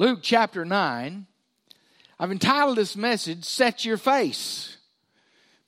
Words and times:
Luke 0.00 0.20
chapter 0.22 0.64
9. 0.64 1.26
I've 2.18 2.32
entitled 2.32 2.78
this 2.78 2.96
message, 2.96 3.44
Set 3.44 3.84
Your 3.84 3.98
Face, 3.98 4.78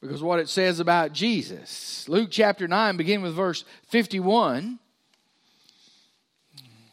because 0.00 0.22
what 0.22 0.38
it 0.38 0.48
says 0.48 0.80
about 0.80 1.12
Jesus. 1.12 2.08
Luke 2.08 2.30
chapter 2.30 2.66
9, 2.66 2.96
begin 2.96 3.20
with 3.20 3.34
verse 3.34 3.66
51. 3.88 4.78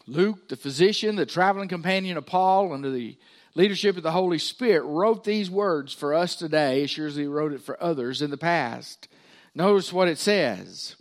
Luke, 0.06 0.50
the 0.50 0.58
physician, 0.58 1.16
the 1.16 1.26
traveling 1.26 1.70
companion 1.70 2.18
of 2.18 2.26
Paul, 2.26 2.74
under 2.74 2.92
the 2.92 3.18
leadership 3.56 3.96
of 3.96 4.04
the 4.04 4.12
Holy 4.12 4.38
Spirit, 4.38 4.84
wrote 4.84 5.24
these 5.24 5.50
words 5.50 5.94
for 5.94 6.14
us 6.14 6.36
today, 6.36 6.84
as 6.84 6.90
sure 6.90 7.08
as 7.08 7.16
he 7.16 7.26
wrote 7.26 7.54
it 7.54 7.62
for 7.62 7.82
others 7.82 8.22
in 8.22 8.32
the 8.32 8.38
past. 8.38 9.08
Notice 9.56 9.94
what 9.94 10.10
it 10.10 10.18
says. 10.18 10.98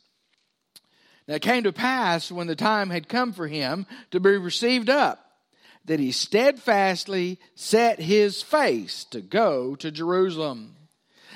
Now 1.26 1.34
it 1.34 1.42
came 1.42 1.64
to 1.64 1.72
pass 1.72 2.30
when 2.30 2.46
the 2.46 2.54
time 2.54 2.90
had 2.90 3.08
come 3.08 3.32
for 3.32 3.48
him 3.48 3.86
to 4.12 4.20
be 4.20 4.36
received 4.36 4.88
up 4.88 5.27
that 5.88 6.00
he 6.00 6.12
steadfastly 6.12 7.38
set 7.54 7.98
his 7.98 8.42
face 8.42 9.04
to 9.04 9.20
go 9.20 9.74
to 9.76 9.90
Jerusalem 9.90 10.76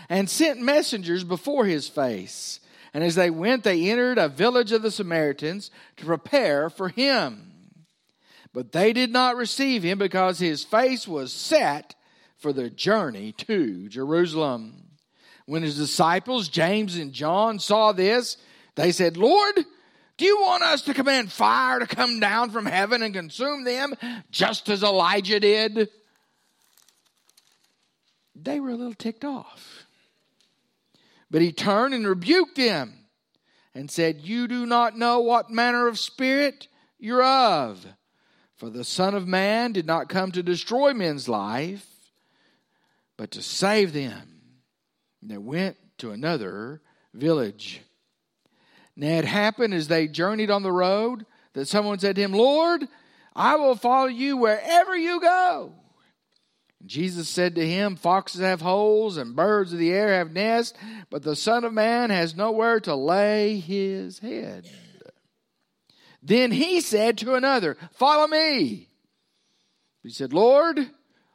and 0.09 0.29
sent 0.29 0.61
messengers 0.61 1.25
before 1.25 1.65
his 1.65 1.89
face. 1.89 2.61
And 2.95 3.03
as 3.03 3.15
they 3.15 3.31
went, 3.31 3.65
they 3.65 3.91
entered 3.91 4.19
a 4.19 4.29
village 4.29 4.71
of 4.71 4.83
the 4.83 4.91
Samaritans 4.91 5.71
to 5.97 6.05
prepare 6.05 6.69
for 6.69 6.91
him. 6.91 7.51
But 8.53 8.73
they 8.73 8.93
did 8.93 9.11
not 9.11 9.37
receive 9.37 9.83
him 9.83 9.99
because 9.99 10.39
his 10.39 10.63
face 10.65 11.09
was 11.09 11.33
set 11.33 11.95
for 12.37 12.53
the 12.53 12.69
journey 12.69 13.33
to 13.33 13.89
Jerusalem. 13.89 14.85
When 15.47 15.63
his 15.63 15.79
disciples, 15.79 16.49
James 16.49 16.97
and 16.97 17.15
John, 17.15 17.59
saw 17.59 17.93
this, 17.93 18.37
they 18.75 18.93
said, 18.93 19.17
Lord, 19.17 19.65
do 20.17 20.25
you 20.25 20.41
want 20.41 20.63
us 20.63 20.83
to 20.83 20.95
command 20.95 21.33
fire 21.33 21.79
to 21.79 21.87
come 21.87 22.21
down 22.21 22.51
from 22.51 22.67
heaven 22.67 23.03
and 23.03 23.15
consume 23.15 23.65
them 23.65 23.95
just 24.31 24.69
as 24.69 24.83
Elijah 24.83 25.41
did? 25.41 25.89
They 28.35 28.61
were 28.61 28.71
a 28.71 28.77
little 28.77 28.95
ticked 28.95 29.25
off. 29.25 29.85
But 31.31 31.43
he 31.43 31.53
turned 31.53 31.95
and 31.95 32.07
rebuked 32.07 32.57
them 32.57 32.95
and 33.75 33.91
said, 33.91 34.21
You 34.21 34.49
do 34.49 34.67
not 34.67 34.99
know 34.99 35.21
what 35.21 35.51
manner 35.51 35.89
of 35.89 35.99
spirit 35.99 36.69
you're 36.99 37.25
of. 37.25 37.85
For 38.57 38.71
the 38.71 38.85
Son 38.85 39.15
of 39.15 39.27
Man 39.27 39.73
did 39.73 39.87
not 39.87 40.09
come 40.09 40.31
to 40.33 40.43
destroy 40.43 40.93
men's 40.93 41.29
life, 41.29 41.87
but 43.17 43.33
to 43.33 43.43
save 43.43 43.93
them. 43.93 44.41
And 45.21 45.31
they 45.31 45.39
went 45.39 45.77
to 45.99 46.13
another 46.13 46.81
village. 47.15 47.81
Now 49.03 49.19
it 49.19 49.25
happened 49.25 49.75
as 49.75 49.89
they 49.89 50.07
journeyed 50.07 50.49
on 50.49 50.63
the 50.63 50.71
road 50.71 51.27
that 51.55 51.67
someone 51.67 51.99
said 51.99 52.15
to 52.15 52.23
him, 52.23 52.31
Lord, 52.31 52.87
I 53.35 53.57
will 53.57 53.75
follow 53.75 54.07
you 54.07 54.37
wherever 54.37 54.97
you 54.97 55.21
go. 55.21 55.73
And 56.79 56.89
Jesus 56.89 57.29
said 57.29 57.57
to 57.57 57.67
him, 57.67 57.97
Foxes 57.97 58.43
have 58.43 58.61
holes 58.61 59.17
and 59.17 59.35
birds 59.35 59.73
of 59.73 59.81
the 59.81 59.91
air 59.91 60.15
have 60.15 60.31
nests, 60.31 60.79
but 61.11 61.25
the 61.25 61.35
Son 61.35 61.65
of 61.65 61.73
Man 61.73 62.11
has 62.11 62.37
nowhere 62.37 62.79
to 62.79 62.95
lay 62.95 63.59
his 63.59 64.21
head. 64.21 64.71
Then 66.23 66.53
he 66.53 66.81
said 66.81 67.19
to 67.19 67.35
another, 67.35 67.77
Follow 67.91 68.29
me. 68.29 68.87
He 70.05 70.11
said, 70.11 70.33
Lord, 70.33 70.79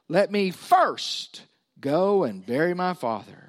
let 0.07 0.31
me 0.31 0.51
first 0.51 1.41
go 1.81 2.23
and 2.23 2.45
bury 2.45 2.73
my 2.73 2.93
father. 2.93 3.46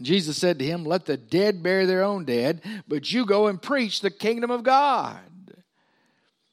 Jesus 0.00 0.36
said 0.36 0.58
to 0.58 0.64
him, 0.64 0.84
Let 0.84 1.06
the 1.06 1.16
dead 1.16 1.62
bury 1.62 1.86
their 1.86 2.02
own 2.02 2.24
dead, 2.24 2.62
but 2.86 3.12
you 3.12 3.26
go 3.26 3.48
and 3.48 3.60
preach 3.60 4.00
the 4.00 4.10
kingdom 4.10 4.50
of 4.50 4.62
God. 4.62 5.18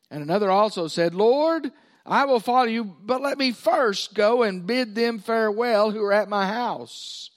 And 0.09 0.23
another 0.23 0.49
also 0.49 0.87
said, 0.87 1.13
Lord, 1.13 1.71
I 2.05 2.25
will 2.25 2.39
follow 2.39 2.67
you, 2.67 2.83
but 2.83 3.21
let 3.21 3.37
me 3.37 3.51
first 3.51 4.13
go 4.13 4.43
and 4.43 4.65
bid 4.65 4.95
them 4.95 5.19
farewell 5.19 5.91
who 5.91 6.03
are 6.03 6.13
at 6.13 6.29
my 6.29 6.47
house. 6.47 7.31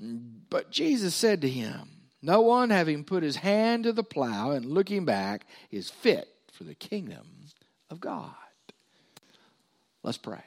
But 0.00 0.70
Jesus 0.70 1.14
said 1.14 1.40
to 1.42 1.48
him, 1.48 1.88
No 2.22 2.40
one 2.40 2.70
having 2.70 3.04
put 3.04 3.22
his 3.22 3.36
hand 3.36 3.84
to 3.84 3.92
the 3.92 4.04
plow 4.04 4.52
and 4.52 4.64
looking 4.64 5.04
back 5.04 5.46
is 5.70 5.90
fit 5.90 6.28
for 6.52 6.64
the 6.64 6.74
kingdom 6.74 7.26
of 7.90 8.00
God. 8.00 8.34
Let's 10.02 10.18
pray. 10.18 10.44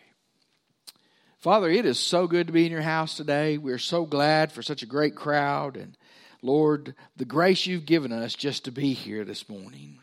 Father, 1.39 1.69
it 1.69 1.85
is 1.85 1.99
so 1.99 2.25
good 2.25 2.47
to 2.47 2.53
be 2.53 2.65
in 2.65 2.71
your 2.71 2.81
house 2.81 3.15
today. 3.15 3.59
We're 3.59 3.77
so 3.77 4.05
glad 4.05 4.51
for 4.51 4.63
such 4.63 4.81
a 4.81 4.87
great 4.87 5.15
crowd. 5.15 5.77
And 5.77 5.95
Lord, 6.41 6.95
the 7.15 7.25
grace 7.25 7.67
you've 7.67 7.85
given 7.85 8.11
us 8.11 8.33
just 8.33 8.65
to 8.65 8.71
be 8.71 8.93
here 8.93 9.23
this 9.23 9.47
morning. 9.47 9.99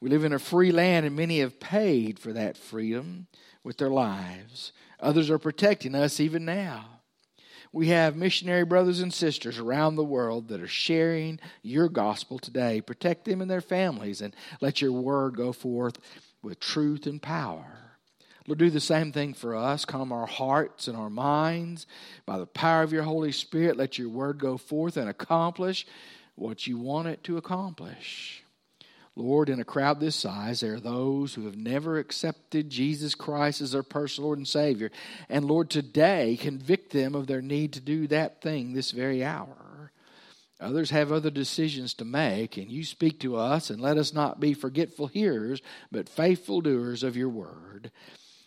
We 0.00 0.08
live 0.08 0.24
in 0.24 0.32
a 0.32 0.38
free 0.38 0.72
land, 0.72 1.04
and 1.04 1.14
many 1.14 1.40
have 1.40 1.60
paid 1.60 2.18
for 2.18 2.32
that 2.32 2.56
freedom 2.56 3.26
with 3.62 3.76
their 3.76 3.90
lives. 3.90 4.72
Others 4.98 5.28
are 5.28 5.38
protecting 5.38 5.94
us 5.94 6.18
even 6.18 6.46
now. 6.46 6.86
We 7.70 7.88
have 7.88 8.16
missionary 8.16 8.64
brothers 8.64 9.00
and 9.00 9.12
sisters 9.12 9.58
around 9.58 9.96
the 9.96 10.04
world 10.04 10.48
that 10.48 10.62
are 10.62 10.68
sharing 10.68 11.38
your 11.62 11.90
gospel 11.90 12.38
today. 12.38 12.80
Protect 12.80 13.26
them 13.26 13.42
and 13.42 13.50
their 13.50 13.60
families, 13.60 14.22
and 14.22 14.34
let 14.62 14.80
your 14.80 14.92
word 14.92 15.36
go 15.36 15.52
forth 15.52 15.98
with 16.42 16.60
truth 16.60 17.06
and 17.06 17.20
power. 17.20 17.81
Lord, 18.52 18.58
do 18.58 18.68
the 18.68 18.80
same 18.80 19.12
thing 19.12 19.32
for 19.32 19.56
us. 19.56 19.86
Calm 19.86 20.12
our 20.12 20.26
hearts 20.26 20.86
and 20.86 20.94
our 20.94 21.08
minds. 21.08 21.86
By 22.26 22.36
the 22.36 22.44
power 22.44 22.82
of 22.82 22.92
your 22.92 23.04
Holy 23.04 23.32
Spirit, 23.32 23.78
let 23.78 23.96
your 23.96 24.10
word 24.10 24.38
go 24.38 24.58
forth 24.58 24.98
and 24.98 25.08
accomplish 25.08 25.86
what 26.34 26.66
you 26.66 26.76
want 26.76 27.08
it 27.08 27.24
to 27.24 27.38
accomplish. 27.38 28.44
Lord, 29.16 29.48
in 29.48 29.58
a 29.58 29.64
crowd 29.64 30.00
this 30.00 30.16
size, 30.16 30.60
there 30.60 30.74
are 30.74 30.80
those 30.80 31.32
who 31.32 31.46
have 31.46 31.56
never 31.56 31.96
accepted 31.96 32.68
Jesus 32.68 33.14
Christ 33.14 33.62
as 33.62 33.72
their 33.72 33.82
personal 33.82 34.26
Lord 34.26 34.38
and 34.38 34.46
Savior. 34.46 34.90
And 35.30 35.46
Lord, 35.46 35.70
today, 35.70 36.36
convict 36.38 36.92
them 36.92 37.14
of 37.14 37.28
their 37.28 37.40
need 37.40 37.72
to 37.72 37.80
do 37.80 38.06
that 38.08 38.42
thing 38.42 38.74
this 38.74 38.90
very 38.90 39.24
hour. 39.24 39.92
Others 40.60 40.90
have 40.90 41.10
other 41.10 41.30
decisions 41.30 41.94
to 41.94 42.04
make, 42.04 42.58
and 42.58 42.70
you 42.70 42.84
speak 42.84 43.18
to 43.20 43.34
us, 43.34 43.70
and 43.70 43.80
let 43.80 43.96
us 43.96 44.12
not 44.12 44.40
be 44.40 44.52
forgetful 44.52 45.06
hearers, 45.06 45.62
but 45.90 46.06
faithful 46.06 46.60
doers 46.60 47.02
of 47.02 47.16
your 47.16 47.30
word. 47.30 47.90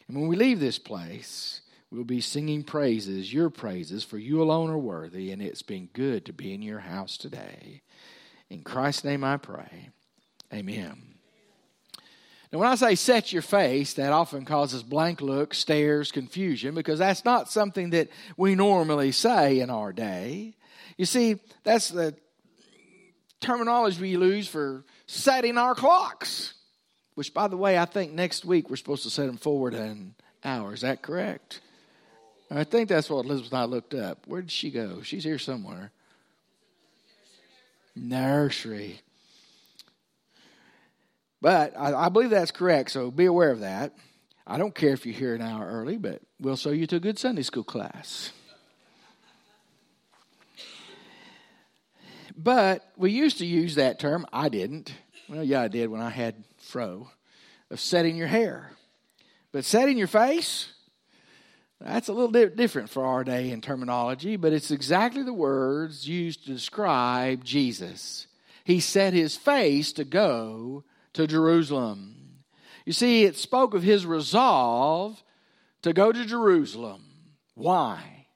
And 0.07 0.17
when 0.17 0.27
we 0.27 0.35
leave 0.35 0.59
this 0.59 0.77
place, 0.79 1.61
we'll 1.91 2.03
be 2.03 2.21
singing 2.21 2.63
praises, 2.63 3.33
your 3.33 3.49
praises, 3.49 4.03
for 4.03 4.17
you 4.17 4.41
alone 4.41 4.69
are 4.69 4.77
worthy, 4.77 5.31
and 5.31 5.41
it's 5.41 5.61
been 5.63 5.89
good 5.93 6.25
to 6.25 6.33
be 6.33 6.53
in 6.53 6.61
your 6.61 6.79
house 6.79 7.17
today. 7.17 7.81
In 8.49 8.61
Christ's 8.61 9.03
name 9.03 9.23
I 9.23 9.37
pray. 9.37 9.89
Amen. 10.53 11.15
Now, 12.51 12.59
when 12.59 12.69
I 12.69 12.75
say 12.75 12.95
set 12.95 13.33
your 13.33 13.41
face, 13.41 13.95
that 13.95 14.13
often 14.13 14.45
causes 14.45 14.83
blank 14.83 15.21
looks, 15.21 15.57
stares, 15.57 16.11
confusion, 16.11 16.75
because 16.75 16.99
that's 16.99 17.25
not 17.25 17.51
something 17.51 17.89
that 17.89 18.09
we 18.37 18.55
normally 18.55 19.11
say 19.11 19.59
in 19.59 19.69
our 19.69 19.91
day. 19.91 20.53
You 20.97 21.05
see, 21.05 21.39
that's 21.63 21.89
the 21.89 22.15
terminology 23.41 23.99
we 24.01 24.09
use 24.09 24.47
for 24.47 24.85
setting 25.07 25.57
our 25.57 25.75
clocks. 25.75 26.53
Which, 27.15 27.33
by 27.33 27.47
the 27.47 27.57
way, 27.57 27.77
I 27.77 27.85
think 27.85 28.11
next 28.11 28.45
week 28.45 28.69
we're 28.69 28.75
supposed 28.75 29.03
to 29.03 29.09
set 29.09 29.25
them 29.25 29.37
forward 29.37 29.73
an 29.73 30.15
hour. 30.43 30.73
Is 30.73 30.81
that 30.81 31.01
correct? 31.01 31.61
I 32.51 32.63
think 32.63 32.89
that's 32.89 33.09
what 33.09 33.25
Elizabeth 33.25 33.51
and 33.51 33.61
I 33.61 33.65
looked 33.65 33.93
up. 33.93 34.27
Where 34.27 34.41
did 34.41 34.51
she 34.51 34.69
go? 34.69 35.01
She's 35.01 35.23
here 35.23 35.39
somewhere. 35.39 35.91
Nursery. 37.95 39.01
But 41.41 41.77
I, 41.77 41.93
I, 41.93 42.09
believe 42.09 42.29
that's 42.29 42.51
correct, 42.51 42.91
so 42.91 43.11
be 43.11 43.25
aware 43.25 43.51
of 43.51 43.61
that. 43.61 43.93
I 44.45 44.57
don't 44.57 44.75
care 44.75 44.93
if 44.93 45.05
you're 45.05 45.15
here 45.15 45.35
an 45.35 45.41
hour 45.41 45.65
early, 45.65 45.97
but 45.97 46.21
we'll 46.39 46.55
show 46.55 46.71
you 46.71 46.85
to 46.87 46.97
a 46.97 46.99
good 46.99 47.17
Sunday 47.17 47.41
school 47.41 47.63
class. 47.63 48.31
But 52.37 52.91
we 52.97 53.11
used 53.11 53.37
to 53.39 53.45
use 53.45 53.75
that 53.75 53.99
term. 53.99 54.25
I 54.33 54.49
didn't. 54.49 54.93
Well, 55.29 55.43
yeah, 55.43 55.61
I 55.61 55.67
did 55.67 55.89
when 55.89 56.01
I 56.01 56.09
had 56.09 56.35
fro 56.65 57.09
of 57.69 57.79
setting 57.79 58.15
your 58.15 58.27
hair. 58.27 58.71
But 59.51 59.65
setting 59.65 59.97
your 59.97 60.07
face, 60.07 60.69
that's 61.79 62.07
a 62.07 62.13
little 62.13 62.49
different 62.49 62.89
for 62.89 63.05
our 63.05 63.23
day 63.23 63.51
in 63.51 63.61
terminology, 63.61 64.35
but 64.35 64.53
it's 64.53 64.71
exactly 64.71 65.23
the 65.23 65.33
words 65.33 66.07
used 66.07 66.43
to 66.45 66.53
describe 66.53 67.43
Jesus. 67.43 68.27
He 68.63 68.79
set 68.79 69.13
his 69.13 69.35
face 69.35 69.93
to 69.93 70.03
go 70.03 70.83
to 71.13 71.27
Jerusalem. 71.27 72.41
You 72.85 72.93
see, 72.93 73.23
it 73.23 73.35
spoke 73.37 73.73
of 73.73 73.83
his 73.83 74.05
resolve 74.05 75.23
to 75.81 75.93
go 75.93 76.11
to 76.11 76.25
Jerusalem. 76.25 77.03
Why? 77.53 78.27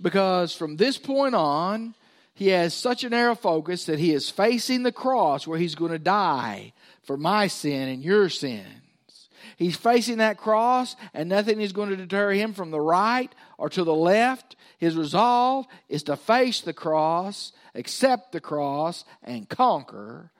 Because 0.00 0.54
from 0.54 0.76
this 0.76 0.98
point 0.98 1.34
on, 1.34 1.94
he 2.34 2.48
has 2.48 2.72
such 2.74 3.04
a 3.04 3.10
narrow 3.10 3.34
focus 3.34 3.84
that 3.84 3.98
he 3.98 4.12
is 4.12 4.30
facing 4.30 4.82
the 4.82 4.92
cross 4.92 5.46
where 5.46 5.58
he's 5.58 5.74
going 5.74 5.92
to 5.92 5.98
die 5.98 6.72
for 7.02 7.16
my 7.16 7.46
sin 7.46 7.88
and 7.88 8.02
your 8.02 8.28
sins. 8.28 9.28
He's 9.56 9.76
facing 9.76 10.18
that 10.18 10.38
cross, 10.38 10.96
and 11.12 11.28
nothing 11.28 11.60
is 11.60 11.72
going 11.72 11.90
to 11.90 11.96
deter 11.96 12.30
him 12.30 12.54
from 12.54 12.70
the 12.70 12.80
right 12.80 13.30
or 13.58 13.68
to 13.70 13.84
the 13.84 13.94
left. 13.94 14.56
His 14.78 14.96
resolve 14.96 15.66
is 15.88 16.02
to 16.04 16.16
face 16.16 16.62
the 16.62 16.72
cross, 16.72 17.52
accept 17.74 18.32
the 18.32 18.40
cross, 18.40 19.04
and 19.22 19.48
conquer 19.48 20.30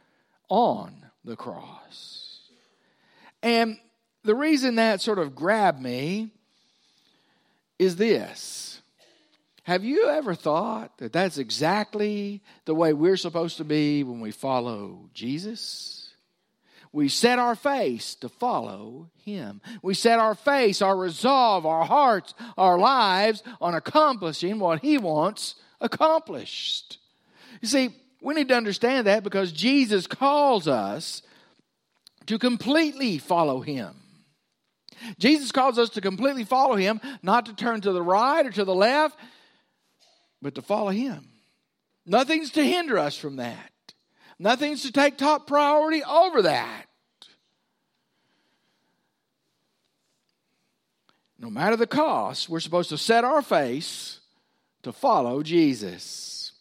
on 0.49 1.05
the 1.23 1.37
cross. 1.37 2.41
And 3.43 3.79
the 4.25 4.35
reason 4.35 4.77
that 4.77 5.03
sort 5.03 5.19
of 5.19 5.35
grabbed 5.35 5.83
me 5.83 6.31
is 7.79 7.97
this. 7.97 8.80
Have 9.71 9.85
you 9.85 10.09
ever 10.09 10.35
thought 10.35 10.99
that 10.99 11.13
that's 11.13 11.39
exactly 11.39 12.43
the 12.65 12.75
way 12.75 12.93
we're 12.93 13.17
supposed 13.17 13.59
to 13.59 13.65
be 13.65 14.03
when 14.03 14.19
we 14.19 14.33
follow 14.33 15.09
Jesus? 15.15 16.11
We 16.93 17.09
set 17.09 17.39
our 17.39 17.55
face 17.55 18.17
to 18.17 18.29
follow 18.29 19.11
Him. 19.25 19.61
We 19.81 19.95
set 19.95 20.19
our 20.19 20.35
face, 20.35 20.83
our 20.83 20.97
resolve, 20.97 21.67
our 21.67 21.85
hearts, 21.85 22.35
our 22.59 22.81
lives 22.81 23.45
on 23.61 23.77
accomplishing 23.77 24.59
what 24.59 24.83
He 24.83 24.99
wants 24.99 25.55
accomplished. 25.81 26.99
You 27.61 27.69
see, 27.69 27.91
we 28.21 28.35
need 28.35 28.49
to 28.49 28.57
understand 28.57 29.07
that 29.07 29.23
because 29.23 29.53
Jesus 29.53 30.09
calls 30.09 30.67
us 30.67 31.23
to 32.27 32.41
completely 32.41 33.19
follow 33.19 33.61
Him. 33.61 33.95
Jesus 35.21 35.53
calls 35.53 35.79
us 35.79 35.91
to 35.91 36.01
completely 36.01 36.43
follow 36.43 36.75
Him, 36.75 37.01
not 37.23 37.47
to 37.47 37.55
turn 37.55 37.83
to 37.83 37.93
the 37.93 38.03
right 38.03 38.45
or 38.45 38.51
to 38.51 38.65
the 38.65 38.75
left, 38.75 39.17
but 40.43 40.55
to 40.55 40.63
follow 40.63 40.91
Him. 40.91 41.29
Nothing's 42.07 42.51
to 42.53 42.65
hinder 42.65 42.99
us 42.99 43.17
from 43.17 43.37
that. 43.37 43.73
Nothing's 44.39 44.83
to 44.83 44.93
take 44.93 45.19
top 45.19 45.47
priority 45.47 46.03
over 46.03 46.43
that. 46.43 46.87
No 51.39 51.51
matter 51.51 51.77
the 51.77 51.87
cost, 51.87 52.49
we're 52.49 52.61
supposed 52.61 52.91
to 52.91 52.99
set 52.99 53.25
our 53.25 53.43
face 53.43 54.21
to 54.83 54.93
follow 54.93 55.43
Jesus. 55.43 56.53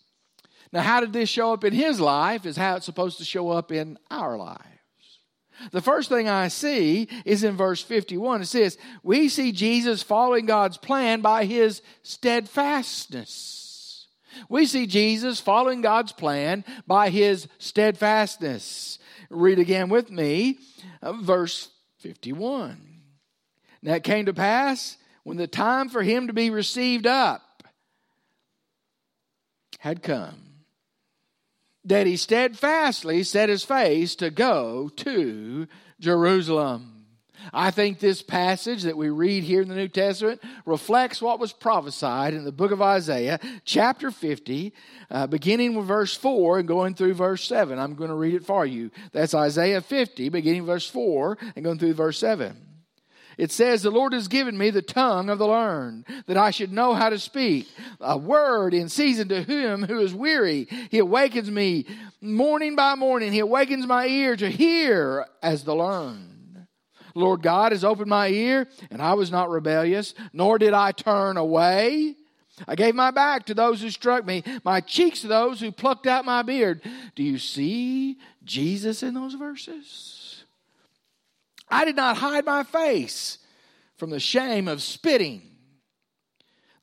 Now, 0.72 0.82
how 0.82 1.00
did 1.00 1.14
this 1.14 1.30
show 1.30 1.54
up 1.54 1.64
in 1.64 1.74
his 1.74 2.00
life 2.00 2.46
is 2.46 2.56
how 2.56 2.76
it's 2.76 2.86
supposed 2.86 3.18
to 3.18 3.26
show 3.26 3.50
up 3.50 3.72
in 3.72 3.98
our 4.12 4.38
lives. 4.38 4.64
The 5.72 5.82
first 5.82 6.08
thing 6.10 6.30
I 6.30 6.48
see 6.48 7.10
is 7.26 7.44
in 7.44 7.58
verse 7.58 7.82
51. 7.82 8.42
It 8.42 8.46
says, 8.46 8.78
We 9.04 9.28
see 9.28 9.52
Jesus 9.52 10.04
following 10.04 10.46
God's 10.46 10.78
plan 10.78 11.20
by 11.22 11.46
his 11.46 11.82
steadfastness. 12.04 13.69
We 14.48 14.66
see 14.66 14.88
Jesus 14.88 15.40
following 15.40 15.82
God's 15.82 16.12
plan 16.12 16.64
by 16.88 17.10
his 17.10 17.48
steadfastness. 17.58 19.00
Read 19.30 19.60
again 19.60 19.90
with 19.90 20.12
me, 20.12 20.60
uh, 21.02 21.14
verse 21.14 21.70
51. 21.98 22.80
Now 23.82 23.96
it 23.96 24.04
came 24.04 24.26
to 24.26 24.34
pass 24.34 24.98
when 25.24 25.38
the 25.38 25.48
time 25.48 25.90
for 25.90 26.04
him 26.04 26.28
to 26.28 26.34
be 26.34 26.50
received 26.50 27.08
up 27.08 27.64
had 29.80 30.04
come 30.04 30.50
that 31.86 32.08
he 32.08 32.18
steadfastly 32.18 33.24
set 33.24 33.50
his 33.50 33.64
face 33.64 34.16
to 34.16 34.30
go 34.30 34.90
to 34.98 35.68
Jerusalem. 36.00 36.99
I 37.54 37.72
think 37.72 38.00
this 38.00 38.22
passage 38.22 38.84
that 38.84 38.98
we 38.98 39.10
read 39.10 39.44
here 39.44 39.62
in 39.62 39.70
the 39.70 39.76
New 39.76 39.88
Testament 39.88 40.42
reflects 40.66 41.22
what 41.22 41.40
was 41.40 41.54
prophesied 41.54 42.34
in 42.34 42.44
the 42.44 42.52
book 42.52 42.72
of 42.72 42.82
Isaiah, 42.82 43.40
chapter 43.66 44.12
50, 44.12 44.74
uh, 45.10 45.28
beginning 45.28 45.76
with 45.76 45.88
verse 45.88 46.16
4 46.16 46.60
and 46.60 46.68
going 46.68 46.96
through 46.96 47.14
verse 47.14 47.44
7. 47.48 47.78
I'm 47.80 47.96
going 47.96 48.10
to 48.10 48.16
read 48.16 48.36
it 48.36 48.46
for 48.46 48.66
you. 48.66 48.92
That's 49.12 49.34
Isaiah 49.34 49.82
50, 49.82 50.30
beginning 50.30 50.66
verse 50.66 50.88
4 50.88 51.38
and 51.56 51.66
going 51.66 51.80
through 51.80 51.94
verse 51.94 52.20
7. 52.20 52.66
It 53.40 53.54
says, 53.54 53.82
The 53.82 53.90
Lord 53.90 54.12
has 54.12 54.28
given 54.28 54.58
me 54.58 54.70
the 54.70 54.82
tongue 54.82 55.30
of 55.30 55.40
the 55.40 55.48
learned, 55.48 56.06
that 56.28 56.36
I 56.36 56.52
should 56.52 56.74
know 56.74 56.94
how 56.94 57.10
to 57.10 57.18
speak. 57.18 57.70
A 58.02 58.18
word 58.18 58.74
in 58.74 58.90
season 58.90 59.30
to 59.30 59.42
him 59.42 59.84
who 59.84 60.02
is 60.02 60.14
weary. 60.14 60.68
He 60.92 61.00
awakens 61.00 61.50
me 61.50 61.86
morning 62.20 62.76
by 62.76 62.96
morning. 62.96 63.32
He 63.32 63.40
awakens 63.40 63.88
my 63.88 64.08
ear 64.08 64.36
to 64.36 64.50
hear 64.50 65.26
as 65.42 65.64
the 65.64 65.74
learned. 65.74 66.39
Lord 67.16 67.42
God 67.42 67.72
has 67.72 67.84
opened 67.84 68.10
my 68.10 68.28
ear, 68.30 68.68
and 68.92 69.02
I 69.02 69.14
was 69.14 69.32
not 69.32 69.50
rebellious, 69.50 70.14
nor 70.34 70.58
did 70.58 70.74
I 70.74 70.92
turn 70.92 71.38
away. 71.38 72.16
I 72.68 72.76
gave 72.76 72.96
my 72.96 73.12
back 73.12 73.46
to 73.46 73.54
those 73.54 73.82
who 73.82 73.90
struck 73.90 74.26
me, 74.26 74.44
my 74.64 74.82
cheeks 74.82 75.22
to 75.22 75.28
those 75.28 75.60
who 75.60 75.72
plucked 75.72 76.08
out 76.08 76.26
my 76.26 76.42
beard. 76.42 76.82
Do 77.16 77.24
you 77.24 77.38
see 77.38 78.18
Jesus 78.44 79.02
in 79.02 79.14
those 79.14 79.34
verses? 79.34 80.44
I 81.70 81.86
did 81.86 81.96
not 81.96 82.18
hide 82.18 82.46
my 82.46 82.64
face 82.64 83.38
from 83.98 84.10
the 84.10 84.20
shame 84.20 84.68
of 84.68 84.82
spitting. 84.82 85.42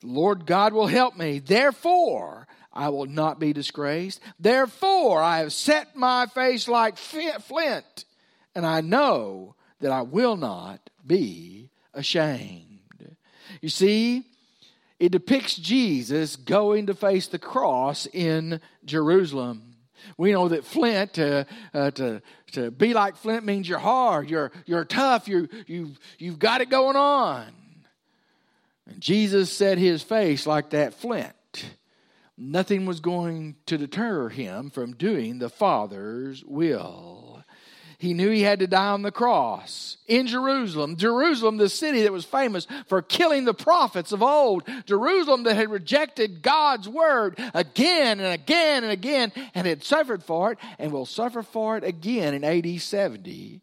The 0.01 0.07
Lord 0.07 0.47
God 0.47 0.73
will 0.73 0.87
help 0.87 1.17
me. 1.17 1.41
Therefore, 1.41 2.47
I 2.73 2.91
will 2.91 3.07
not 3.07 3.41
be 3.41 3.53
disgraced. 3.53 4.21
Therefore, 4.39 5.21
I 5.21 5.39
have 5.39 5.53
set 5.53 5.97
my 5.97 6.27
face 6.27 6.69
like 6.69 6.99
flint, 6.99 8.05
and 8.55 8.67
I 8.67 8.83
know 8.83 9.57
that 9.81 9.93
I 9.93 10.03
will 10.03 10.37
not 10.37 10.91
be 11.07 11.71
ashamed. 11.95 13.17
You 13.61 13.69
see, 13.69 14.25
it 14.99 15.13
depicts 15.13 15.55
Jesus 15.55 16.37
going 16.37 16.87
to 16.87 16.95
face 16.95 17.29
the 17.29 17.39
cross 17.39 18.07
in 18.13 18.61
Jerusalem. 18.85 19.77
We 20.17 20.33
know 20.33 20.49
that 20.49 20.65
flint, 20.65 21.19
uh, 21.19 21.45
uh, 21.75 21.91
to, 21.93 22.23
to 22.53 22.71
be 22.71 22.95
like 22.95 23.17
flint 23.17 23.45
means 23.45 23.69
you're 23.69 23.79
hard, 23.79 24.31
you're, 24.31 24.53
you're 24.65 24.85
tough, 24.85 25.27
you, 25.27 25.49
you, 25.67 25.93
you've 26.19 26.39
got 26.39 26.61
it 26.61 26.71
going 26.71 26.97
on. 26.97 27.47
And 28.87 29.01
Jesus 29.01 29.53
set 29.53 29.79
his 29.79 30.03
face 30.03 30.47
like 30.47 30.71
that 30.71 30.95
flint. 30.95 31.35
Nothing 32.39 32.87
was 32.87 33.01
going 33.01 33.57
to 33.67 33.79
deter 33.79 34.29
him 34.29 34.71
from 34.71 34.95
doing 34.95 35.39
the 35.39 35.49
Father's 35.49 36.45
will. 36.45 37.26
He 37.99 38.13
knew 38.13 38.31
he 38.31 38.43
had 38.43 38.59
to 38.59 38.67
die 38.67 38.89
on 38.89 39.03
the 39.03 39.11
cross 39.11 39.97
in 40.07 40.27
Jerusalem. 40.27 40.97
Jerusalem, 40.97 41.57
the 41.57 41.69
city 41.69 42.03
that 42.03 42.13
was 42.13 42.25
famous 42.25 42.67
for 42.87 43.01
killing 43.01 43.45
the 43.45 43.55
prophets 43.55 44.13
of 44.13 44.23
old. 44.23 44.65
Jerusalem 44.85 45.45
that 45.45 45.57
had 45.57 45.71
rejected 45.71 46.43
God's 46.43 46.89
word 46.89 47.39
again 47.55 48.21
and 48.21 48.35
again 48.35 48.85
and 48.85 48.93
again 48.93 49.33
and 49.55 49.67
had 49.67 49.83
suffered 49.83 50.23
for 50.23 50.53
it 50.53 50.59
and 50.79 50.93
will 50.93 51.07
suffer 51.07 51.43
for 51.43 51.79
it 51.79 51.85
again 51.85 52.35
in 52.35 52.45
AD 52.45 52.81
70 52.81 53.63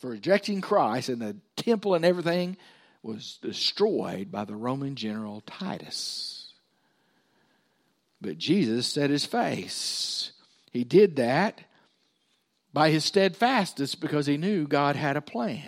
for 0.00 0.10
rejecting 0.10 0.60
Christ 0.60 1.08
and 1.08 1.22
the 1.22 1.36
temple 1.56 1.94
and 1.94 2.04
everything 2.04 2.58
was 3.02 3.38
destroyed 3.40 4.30
by 4.30 4.44
the 4.44 4.56
Roman 4.56 4.96
general 4.96 5.42
Titus. 5.46 6.52
But 8.20 8.36
Jesus 8.36 8.86
set 8.86 9.08
his 9.08 9.24
face. 9.24 10.32
He 10.70 10.84
did 10.84 11.16
that 11.16 11.60
by 12.74 12.90
his 12.90 13.04
steadfastness 13.04 13.94
because 13.94 14.26
he 14.26 14.36
knew 14.36 14.66
God 14.66 14.96
had 14.96 15.16
a 15.16 15.22
plan. 15.22 15.62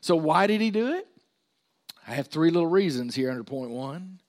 So, 0.00 0.14
why 0.16 0.46
did 0.46 0.60
he 0.60 0.70
do 0.70 0.94
it? 0.94 1.06
I 2.06 2.12
have 2.12 2.28
three 2.28 2.50
little 2.50 2.68
reasons 2.68 3.14
here 3.14 3.30
under 3.30 3.44
point 3.44 3.70
one. 3.70 4.20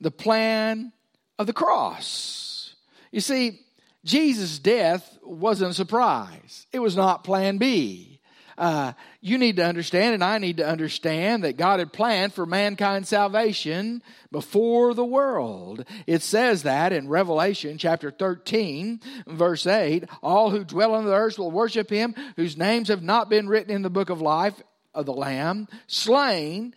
The 0.00 0.10
plan 0.10 0.92
of 1.38 1.46
the 1.46 1.52
cross. 1.52 2.74
You 3.12 3.20
see, 3.20 3.60
Jesus' 4.04 4.58
death 4.58 5.18
wasn't 5.22 5.70
a 5.70 5.74
surprise, 5.74 6.66
it 6.72 6.80
was 6.80 6.96
not 6.96 7.24
plan 7.24 7.56
B 7.58 8.11
uh, 8.58 8.92
you 9.20 9.38
need 9.38 9.56
to 9.56 9.64
understand, 9.64 10.14
and 10.14 10.24
I 10.24 10.38
need 10.38 10.58
to 10.58 10.66
understand, 10.66 11.44
that 11.44 11.56
God 11.56 11.78
had 11.78 11.92
planned 11.92 12.34
for 12.34 12.46
mankind's 12.46 13.08
salvation 13.08 14.02
before 14.30 14.94
the 14.94 15.04
world. 15.04 15.84
It 16.06 16.22
says 16.22 16.62
that 16.64 16.92
in 16.92 17.08
Revelation 17.08 17.78
chapter 17.78 18.10
13, 18.10 19.00
verse 19.26 19.66
8 19.66 20.04
All 20.22 20.50
who 20.50 20.64
dwell 20.64 20.94
on 20.94 21.04
the 21.04 21.14
earth 21.14 21.38
will 21.38 21.50
worship 21.50 21.90
him, 21.90 22.14
whose 22.36 22.56
names 22.56 22.88
have 22.88 23.02
not 23.02 23.28
been 23.28 23.48
written 23.48 23.74
in 23.74 23.82
the 23.82 23.90
book 23.90 24.10
of 24.10 24.20
life 24.20 24.60
of 24.94 25.06
the 25.06 25.14
Lamb, 25.14 25.68
slain 25.86 26.74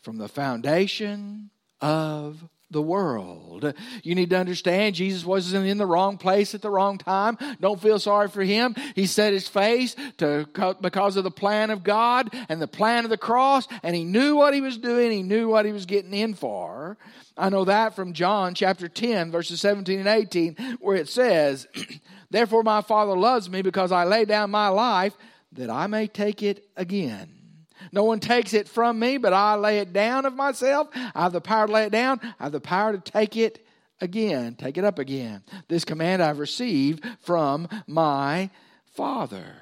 from 0.00 0.18
the 0.18 0.28
foundation 0.28 1.50
of 1.80 2.44
the 2.72 2.82
world. 2.82 3.74
You 4.02 4.14
need 4.14 4.30
to 4.30 4.38
understand 4.38 4.94
Jesus 4.94 5.24
wasn't 5.24 5.66
in 5.66 5.78
the 5.78 5.86
wrong 5.86 6.18
place 6.18 6.54
at 6.54 6.62
the 6.62 6.70
wrong 6.70 6.98
time. 6.98 7.38
Don't 7.60 7.80
feel 7.80 7.98
sorry 7.98 8.28
for 8.28 8.42
him. 8.42 8.74
He 8.94 9.06
set 9.06 9.32
his 9.32 9.48
face 9.48 9.94
to 10.18 10.46
because 10.80 11.16
of 11.16 11.24
the 11.24 11.30
plan 11.30 11.70
of 11.70 11.84
God 11.84 12.30
and 12.48 12.60
the 12.60 12.68
plan 12.68 13.04
of 13.04 13.10
the 13.10 13.18
cross, 13.18 13.68
and 13.82 13.94
he 13.94 14.04
knew 14.04 14.36
what 14.36 14.54
he 14.54 14.60
was 14.60 14.78
doing. 14.78 15.10
He 15.12 15.22
knew 15.22 15.48
what 15.48 15.66
he 15.66 15.72
was 15.72 15.86
getting 15.86 16.14
in 16.14 16.34
for. 16.34 16.96
I 17.36 17.48
know 17.48 17.64
that 17.64 17.96
from 17.96 18.12
John 18.12 18.54
chapter 18.54 18.88
10, 18.88 19.30
verses 19.30 19.60
17 19.60 20.00
and 20.00 20.08
18, 20.08 20.78
where 20.80 20.96
it 20.96 21.08
says, 21.08 21.66
Therefore 22.30 22.62
my 22.62 22.82
Father 22.82 23.16
loves 23.16 23.48
me 23.48 23.62
because 23.62 23.92
I 23.92 24.04
lay 24.04 24.24
down 24.24 24.50
my 24.50 24.68
life 24.68 25.14
that 25.52 25.70
I 25.70 25.86
may 25.86 26.06
take 26.06 26.42
it 26.42 26.66
again. 26.76 27.41
No 27.90 28.04
one 28.04 28.20
takes 28.20 28.54
it 28.54 28.68
from 28.68 28.98
me, 28.98 29.16
but 29.16 29.32
I 29.32 29.54
lay 29.56 29.78
it 29.78 29.92
down 29.92 30.26
of 30.26 30.34
myself. 30.34 30.88
I 30.94 31.22
have 31.22 31.32
the 31.32 31.40
power 31.40 31.66
to 31.66 31.72
lay 31.72 31.84
it 31.84 31.92
down. 31.92 32.20
I 32.38 32.44
have 32.44 32.52
the 32.52 32.60
power 32.60 32.92
to 32.92 32.98
take 32.98 33.36
it 33.36 33.66
again, 34.00 34.54
take 34.56 34.76
it 34.76 34.84
up 34.84 34.98
again. 34.98 35.42
This 35.68 35.84
command 35.84 36.22
I've 36.22 36.38
received 36.38 37.04
from 37.20 37.68
my 37.86 38.50
Father. 38.94 39.56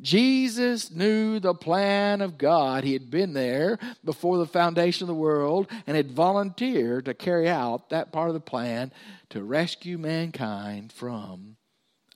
Jesus 0.00 0.90
knew 0.90 1.38
the 1.38 1.54
plan 1.54 2.20
of 2.20 2.36
God. 2.36 2.84
He 2.84 2.92
had 2.92 3.10
been 3.10 3.32
there 3.32 3.78
before 4.04 4.38
the 4.38 4.46
foundation 4.46 5.04
of 5.04 5.08
the 5.08 5.14
world 5.14 5.70
and 5.86 5.96
had 5.96 6.10
volunteered 6.10 7.04
to 7.04 7.14
carry 7.14 7.48
out 7.48 7.90
that 7.90 8.12
part 8.12 8.28
of 8.28 8.34
the 8.34 8.40
plan 8.40 8.92
to 9.30 9.42
rescue 9.42 9.96
mankind 9.96 10.92
from 10.92 11.56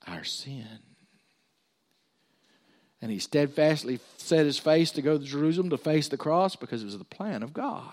our 0.06 0.24
sin. 0.24 0.87
And 3.00 3.10
he 3.10 3.18
steadfastly 3.18 4.00
set 4.16 4.44
his 4.44 4.58
face 4.58 4.90
to 4.92 5.02
go 5.02 5.18
to 5.18 5.24
Jerusalem 5.24 5.70
to 5.70 5.78
face 5.78 6.08
the 6.08 6.16
cross 6.16 6.56
because 6.56 6.82
it 6.82 6.86
was 6.86 6.98
the 6.98 7.04
plan 7.04 7.42
of 7.42 7.52
God. 7.52 7.92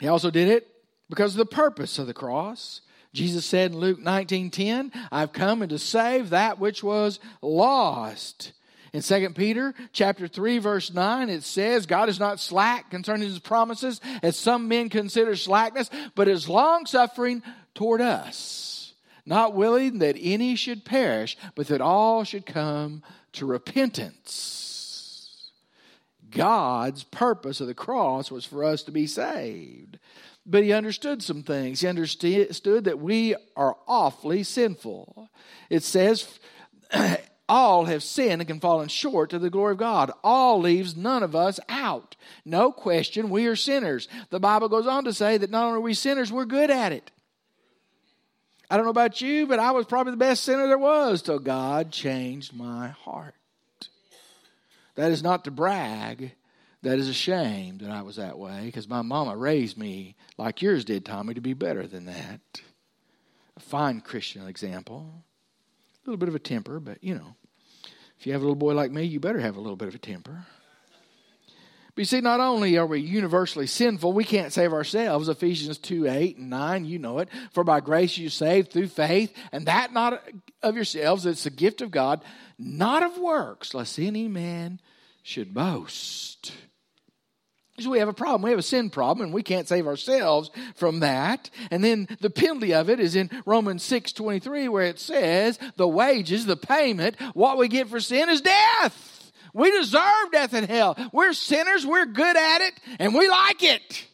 He 0.00 0.08
also 0.08 0.30
did 0.30 0.48
it 0.48 0.68
because 1.08 1.34
of 1.34 1.38
the 1.38 1.46
purpose 1.46 1.98
of 1.98 2.06
the 2.06 2.14
cross. 2.14 2.82
Jesus 3.12 3.46
said 3.46 3.72
in 3.72 3.78
Luke 3.78 3.98
19:10, 3.98 4.92
I've 5.10 5.32
come 5.32 5.66
to 5.66 5.78
save 5.78 6.30
that 6.30 6.58
which 6.58 6.84
was 6.84 7.18
lost. 7.40 8.52
In 8.92 9.02
2 9.02 9.30
Peter 9.30 9.74
chapter 9.92 10.28
3 10.28 10.58
verse 10.58 10.92
9 10.92 11.28
it 11.28 11.42
says 11.42 11.84
God 11.84 12.08
is 12.08 12.20
not 12.20 12.40
slack 12.40 12.90
concerning 12.90 13.28
his 13.28 13.38
promises 13.38 14.00
as 14.22 14.38
some 14.38 14.68
men 14.68 14.88
consider 14.88 15.36
slackness 15.36 15.90
but 16.14 16.28
is 16.28 16.48
long 16.48 16.86
suffering 16.86 17.42
toward 17.74 18.00
us 18.00 18.75
not 19.26 19.54
willing 19.54 19.98
that 19.98 20.16
any 20.18 20.56
should 20.56 20.84
perish 20.84 21.36
but 21.54 21.66
that 21.66 21.80
all 21.80 22.24
should 22.24 22.46
come 22.46 23.02
to 23.32 23.44
repentance. 23.44 25.50
God's 26.30 27.04
purpose 27.04 27.60
of 27.60 27.66
the 27.66 27.74
cross 27.74 28.30
was 28.30 28.44
for 28.44 28.64
us 28.64 28.82
to 28.84 28.92
be 28.92 29.06
saved. 29.06 29.98
But 30.44 30.62
he 30.62 30.72
understood 30.72 31.22
some 31.22 31.42
things. 31.42 31.80
He 31.80 31.88
understood 31.88 32.84
that 32.84 33.00
we 33.00 33.34
are 33.56 33.76
awfully 33.88 34.44
sinful. 34.44 35.28
It 35.70 35.82
says, 35.82 36.38
all 37.48 37.86
have 37.86 38.02
sinned 38.02 38.40
and 38.40 38.46
can 38.46 38.60
fallen 38.60 38.88
short 38.88 39.30
to 39.30 39.38
the 39.38 39.50
glory 39.50 39.72
of 39.72 39.78
God. 39.78 40.12
All 40.22 40.60
leaves 40.60 40.96
none 40.96 41.22
of 41.22 41.34
us 41.34 41.58
out. 41.68 42.16
No 42.44 42.70
question, 42.70 43.30
we 43.30 43.46
are 43.46 43.56
sinners. 43.56 44.08
The 44.30 44.40
Bible 44.40 44.68
goes 44.68 44.86
on 44.86 45.04
to 45.04 45.12
say 45.12 45.38
that 45.38 45.50
not 45.50 45.66
only 45.66 45.78
are 45.78 45.80
we 45.80 45.94
sinners, 45.94 46.30
we're 46.30 46.44
good 46.44 46.70
at 46.70 46.92
it. 46.92 47.10
I 48.70 48.76
don't 48.76 48.84
know 48.84 48.90
about 48.90 49.20
you, 49.20 49.46
but 49.46 49.58
I 49.58 49.70
was 49.70 49.86
probably 49.86 50.12
the 50.12 50.16
best 50.16 50.42
sinner 50.42 50.66
there 50.66 50.78
was 50.78 51.22
till 51.22 51.38
God 51.38 51.92
changed 51.92 52.54
my 52.54 52.88
heart. 52.88 53.34
That 54.96 55.12
is 55.12 55.22
not 55.22 55.44
to 55.44 55.50
brag, 55.50 56.32
that 56.82 56.98
is 56.98 57.08
a 57.08 57.14
shame 57.14 57.78
that 57.78 57.90
I 57.90 58.02
was 58.02 58.16
that 58.16 58.38
way 58.38 58.62
because 58.64 58.88
my 58.88 59.02
mama 59.02 59.36
raised 59.36 59.76
me 59.76 60.16
like 60.38 60.62
yours 60.62 60.84
did, 60.84 61.04
Tommy, 61.04 61.34
to 61.34 61.40
be 61.40 61.52
better 61.52 61.86
than 61.86 62.06
that. 62.06 62.40
A 63.56 63.60
fine 63.60 64.00
Christian 64.00 64.46
example. 64.46 65.24
A 66.04 66.10
little 66.10 66.18
bit 66.18 66.28
of 66.28 66.34
a 66.34 66.40
temper, 66.40 66.80
but 66.80 67.02
you 67.02 67.14
know, 67.14 67.34
if 68.18 68.26
you 68.26 68.32
have 68.32 68.42
a 68.42 68.44
little 68.44 68.54
boy 68.54 68.74
like 68.74 68.90
me, 68.90 69.04
you 69.04 69.20
better 69.20 69.40
have 69.40 69.56
a 69.56 69.60
little 69.60 69.76
bit 69.76 69.88
of 69.88 69.94
a 69.94 69.98
temper. 69.98 70.46
But 71.96 72.02
you 72.02 72.04
see, 72.04 72.20
not 72.20 72.40
only 72.40 72.76
are 72.76 72.84
we 72.84 73.00
universally 73.00 73.66
sinful, 73.66 74.12
we 74.12 74.22
can't 74.22 74.52
save 74.52 74.74
ourselves. 74.74 75.30
Ephesians 75.30 75.78
2 75.78 76.06
8 76.06 76.36
and 76.36 76.50
9, 76.50 76.84
you 76.84 76.98
know 76.98 77.20
it. 77.20 77.30
For 77.52 77.64
by 77.64 77.80
grace 77.80 78.18
you 78.18 78.28
saved 78.28 78.70
through 78.70 78.88
faith, 78.88 79.34
and 79.50 79.64
that 79.64 79.94
not 79.94 80.22
of 80.62 80.74
yourselves, 80.76 81.24
it's 81.24 81.46
a 81.46 81.50
gift 81.50 81.80
of 81.80 81.90
God, 81.90 82.22
not 82.58 83.02
of 83.02 83.16
works, 83.16 83.72
lest 83.72 83.98
any 83.98 84.28
man 84.28 84.78
should 85.22 85.54
boast. 85.54 86.52
So 87.80 87.88
we 87.88 87.98
have 87.98 88.08
a 88.08 88.12
problem. 88.12 88.42
We 88.42 88.50
have 88.50 88.58
a 88.58 88.62
sin 88.62 88.90
problem, 88.90 89.24
and 89.24 89.34
we 89.34 89.42
can't 89.42 89.66
save 89.66 89.86
ourselves 89.86 90.50
from 90.74 91.00
that. 91.00 91.48
And 91.70 91.82
then 91.82 92.08
the 92.20 92.28
penalty 92.28 92.74
of 92.74 92.90
it 92.90 93.00
is 93.00 93.16
in 93.16 93.30
Romans 93.46 93.82
6 93.82 94.12
23, 94.12 94.68
where 94.68 94.84
it 94.84 94.98
says, 94.98 95.58
the 95.76 95.88
wages, 95.88 96.44
the 96.44 96.58
payment, 96.58 97.16
what 97.32 97.56
we 97.56 97.68
get 97.68 97.88
for 97.88 98.00
sin 98.00 98.28
is 98.28 98.42
death. 98.42 99.15
We 99.52 99.70
deserve 99.70 100.32
death 100.32 100.54
and 100.54 100.66
hell. 100.66 100.96
We're 101.12 101.32
sinners, 101.32 101.86
we're 101.86 102.06
good 102.06 102.36
at 102.36 102.60
it, 102.60 102.74
and 102.98 103.14
we 103.14 103.28
like 103.28 103.62
it. 103.62 104.06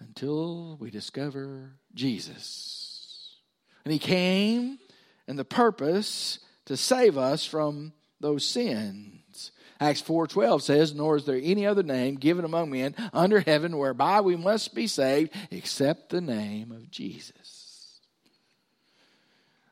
Until 0.00 0.76
we 0.76 0.90
discover 0.90 1.72
Jesus. 1.94 3.36
And 3.84 3.92
He 3.92 3.98
came, 3.98 4.78
and 5.26 5.38
the 5.38 5.44
purpose 5.44 6.38
to 6.66 6.76
save 6.76 7.18
us 7.18 7.46
from 7.46 7.92
those 8.20 8.46
sins. 8.46 9.50
Acts 9.80 10.00
4:12 10.00 10.62
says, 10.62 10.94
"Nor 10.94 11.16
is 11.16 11.24
there 11.24 11.40
any 11.42 11.66
other 11.66 11.82
name 11.82 12.14
given 12.14 12.44
among 12.44 12.70
men 12.70 12.94
under 13.12 13.40
heaven 13.40 13.76
whereby 13.76 14.20
we 14.20 14.36
must 14.36 14.74
be 14.74 14.86
saved 14.86 15.32
except 15.50 16.10
the 16.10 16.20
name 16.20 16.72
of 16.72 16.90
Jesus." 16.90 17.63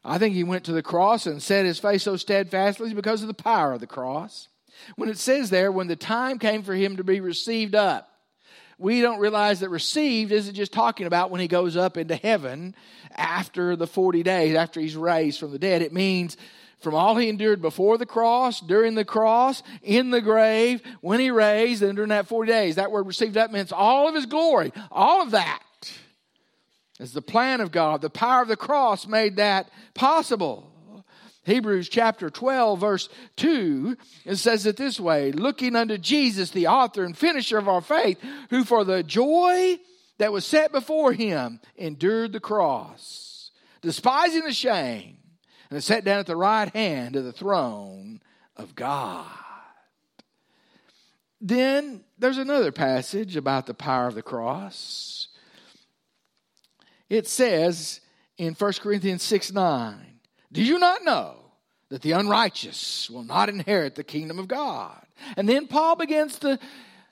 I 0.05 0.19
think 0.19 0.35
he 0.35 0.45
went 0.45 0.65
to 0.65 0.73
the 0.73 0.83
cross 0.83 1.27
and 1.27 1.43
set 1.43 1.65
his 1.65 1.79
face 1.79 2.03
so 2.03 2.17
steadfastly 2.17 2.93
because 2.93 3.23
of 3.23 3.29
the 3.29 3.35
power 3.35 3.73
of 3.73 3.81
the 3.81 3.87
cross. 3.87 4.49
When 4.97 5.09
it 5.09 5.19
says 5.19 5.51
there, 5.51 5.71
when 5.71 5.87
the 5.87 5.97
time 5.97 6.39
came 6.39 6.63
for 6.63 6.75
him 6.75 6.97
to 6.97 7.05
be 7.05 7.21
received 7.21 7.75
up, 7.75 8.09
we 8.79 9.01
don't 9.01 9.21
realize 9.21 9.61
that 9.61 9.69
received 9.69 10.33
isn't 10.33 10.55
just 10.55 10.73
talking 10.73 11.07
about 11.07 11.31
when 11.31 11.41
he 11.41 11.47
goes 11.47 11.77
up 11.77 11.97
into 11.97 12.17
heaven 12.17 12.75
after 13.13 13.77
the 13.77 13.87
40 13.87 14.25
days, 14.25 14.57
after 14.57 14.81
he's 14.81 14.97
raised 14.97 15.39
from 15.39 15.53
the 15.53 15.59
dead. 15.59 15.83
It 15.83 15.93
means 15.93 16.37
from 16.81 16.97
all 16.97 17.17
he 17.17 17.29
endured 17.29 17.63
before 17.63 17.97
the 17.97 18.07
cross, 18.07 18.61
during 18.61 18.97
the 18.97 19.05
cross, 19.05 19.63
in 19.83 20.11
the 20.11 20.21
grave, 20.21 20.83
when 21.01 21.21
he 21.21 21.31
raised, 21.31 21.83
and 21.83 21.95
during 21.95 22.09
that 22.09 22.27
40 22.27 22.51
days. 22.51 22.75
That 22.75 22.91
word 22.91 23.07
received 23.07 23.37
up 23.37 23.53
means 23.53 23.71
all 23.71 24.09
of 24.09 24.17
his 24.17 24.27
glory, 24.27 24.73
all 24.91 25.23
of 25.23 25.31
that. 25.31 25.63
Is 27.01 27.13
the 27.13 27.23
plan 27.23 27.61
of 27.61 27.73
God. 27.73 28.01
The 28.01 28.11
power 28.11 28.43
of 28.43 28.49
the 28.49 28.57
cross 28.57 29.07
made 29.07 29.37
that 29.37 29.71
possible. 29.95 30.73
Hebrews 31.45 31.89
chapter 31.89 32.31
12, 32.31 32.79
verse 32.79 33.09
2, 33.37 33.97
it 34.25 34.37
says 34.37 34.65
it 34.65 34.77
this 34.77 35.01
way 35.01 35.33
Looking 35.33 35.75
unto 35.75 35.99
Jesus, 35.99 36.51
the 36.51 36.69
author 36.69 37.05
and 37.05 37.17
finisher 37.17 37.59
of 37.59 37.69
our 37.69 37.81
faith, 37.81 38.19
who 38.51 38.63
for 38.63 38.85
the 38.85 39.03
joy 39.03 39.79
that 40.19 40.33
was 40.33 40.47
set 40.47 40.71
before 40.71 41.13
him 41.13 41.61
endured 41.77 42.33
the 42.33 42.41
cross, 42.41 43.51
despising 43.81 44.45
the 44.45 44.53
shame 44.53 45.17
and 45.69 45.83
sat 45.83 46.05
down 46.05 46.21
at 46.21 46.27
the 46.27 46.37
right 46.37 46.73
hand 46.75 47.17
of 47.17 47.25
the 47.25 47.33
throne 47.33 48.21
of 48.57 48.77
God. 48.77 49.27
Then 51.41 52.05
there's 52.19 52.39
another 52.39 52.71
passage 52.71 53.37
about 53.37 53.67
the 53.67 53.75
power 53.75 54.07
of 54.07 54.15
the 54.15 54.23
cross. 54.23 55.29
It 57.12 57.28
says 57.28 58.00
in 58.38 58.54
1 58.54 58.73
Corinthians 58.81 59.23
6 59.23 59.52
9, 59.52 60.19
Do 60.50 60.62
you 60.62 60.78
not 60.78 61.04
know 61.04 61.35
that 61.90 62.00
the 62.00 62.12
unrighteous 62.12 63.11
will 63.11 63.23
not 63.23 63.50
inherit 63.50 63.97
the 63.97 64.02
kingdom 64.02 64.38
of 64.38 64.49
God? 64.49 65.04
And 65.37 65.47
then 65.47 65.66
Paul 65.66 65.97
begins 65.97 66.38
to 66.38 66.59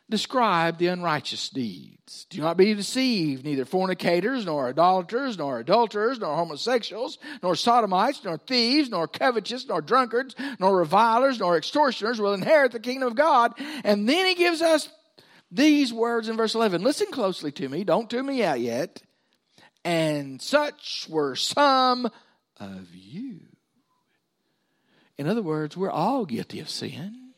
describe 0.09 0.79
the 0.79 0.87
unrighteous 0.87 1.51
deeds. 1.51 2.27
Do 2.31 2.41
not 2.41 2.57
be 2.57 2.73
deceived, 2.73 3.45
neither 3.45 3.67
fornicators, 3.67 4.47
nor 4.47 4.69
idolaters, 4.69 5.37
nor 5.37 5.59
adulterers, 5.59 6.19
nor 6.19 6.35
homosexuals, 6.35 7.19
nor 7.43 7.55
sodomites, 7.55 8.25
nor 8.25 8.39
thieves, 8.39 8.89
nor 8.89 9.07
covetous, 9.07 9.69
nor 9.69 9.83
drunkards, 9.83 10.35
nor 10.59 10.79
revilers, 10.79 11.39
nor 11.39 11.59
extortioners 11.59 12.19
will 12.19 12.33
inherit 12.33 12.73
the 12.73 12.81
kingdom 12.81 13.09
of 13.09 13.17
God. 13.17 13.53
And 13.85 14.09
then 14.09 14.25
he 14.25 14.35
gives 14.35 14.63
us 14.63 14.89
these 15.51 15.93
words 15.93 16.31
in 16.31 16.39
verse 16.39 16.55
11. 16.55 16.83
Listen 16.83 17.09
closely 17.13 17.53
to 17.53 17.69
me, 17.69 17.85
don't 17.85 18.09
tune 18.09 18.25
me 18.25 18.43
out 18.43 18.61
yet. 18.61 19.03
And 19.85 20.41
such 20.43 21.07
were 21.09 21.37
some 21.37 22.11
of 22.59 22.95
you. 22.95 23.41
In 25.17 25.27
other 25.27 25.43
words, 25.43 25.77
we're 25.77 25.91
all 25.91 26.25
guilty 26.27 26.61
of 26.61 26.69
sin. 26.69 27.33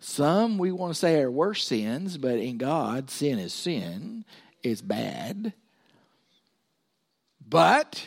Some 0.00 0.58
we 0.58 0.70
want 0.70 0.92
to 0.92 0.98
say 0.98 1.20
are 1.20 1.30
worse 1.30 1.66
sins, 1.66 2.16
but 2.18 2.38
in 2.38 2.56
God, 2.56 3.10
sin 3.10 3.38
is 3.38 3.52
sin, 3.52 4.24
it's 4.62 4.80
bad. 4.80 5.52
But, 7.48 8.06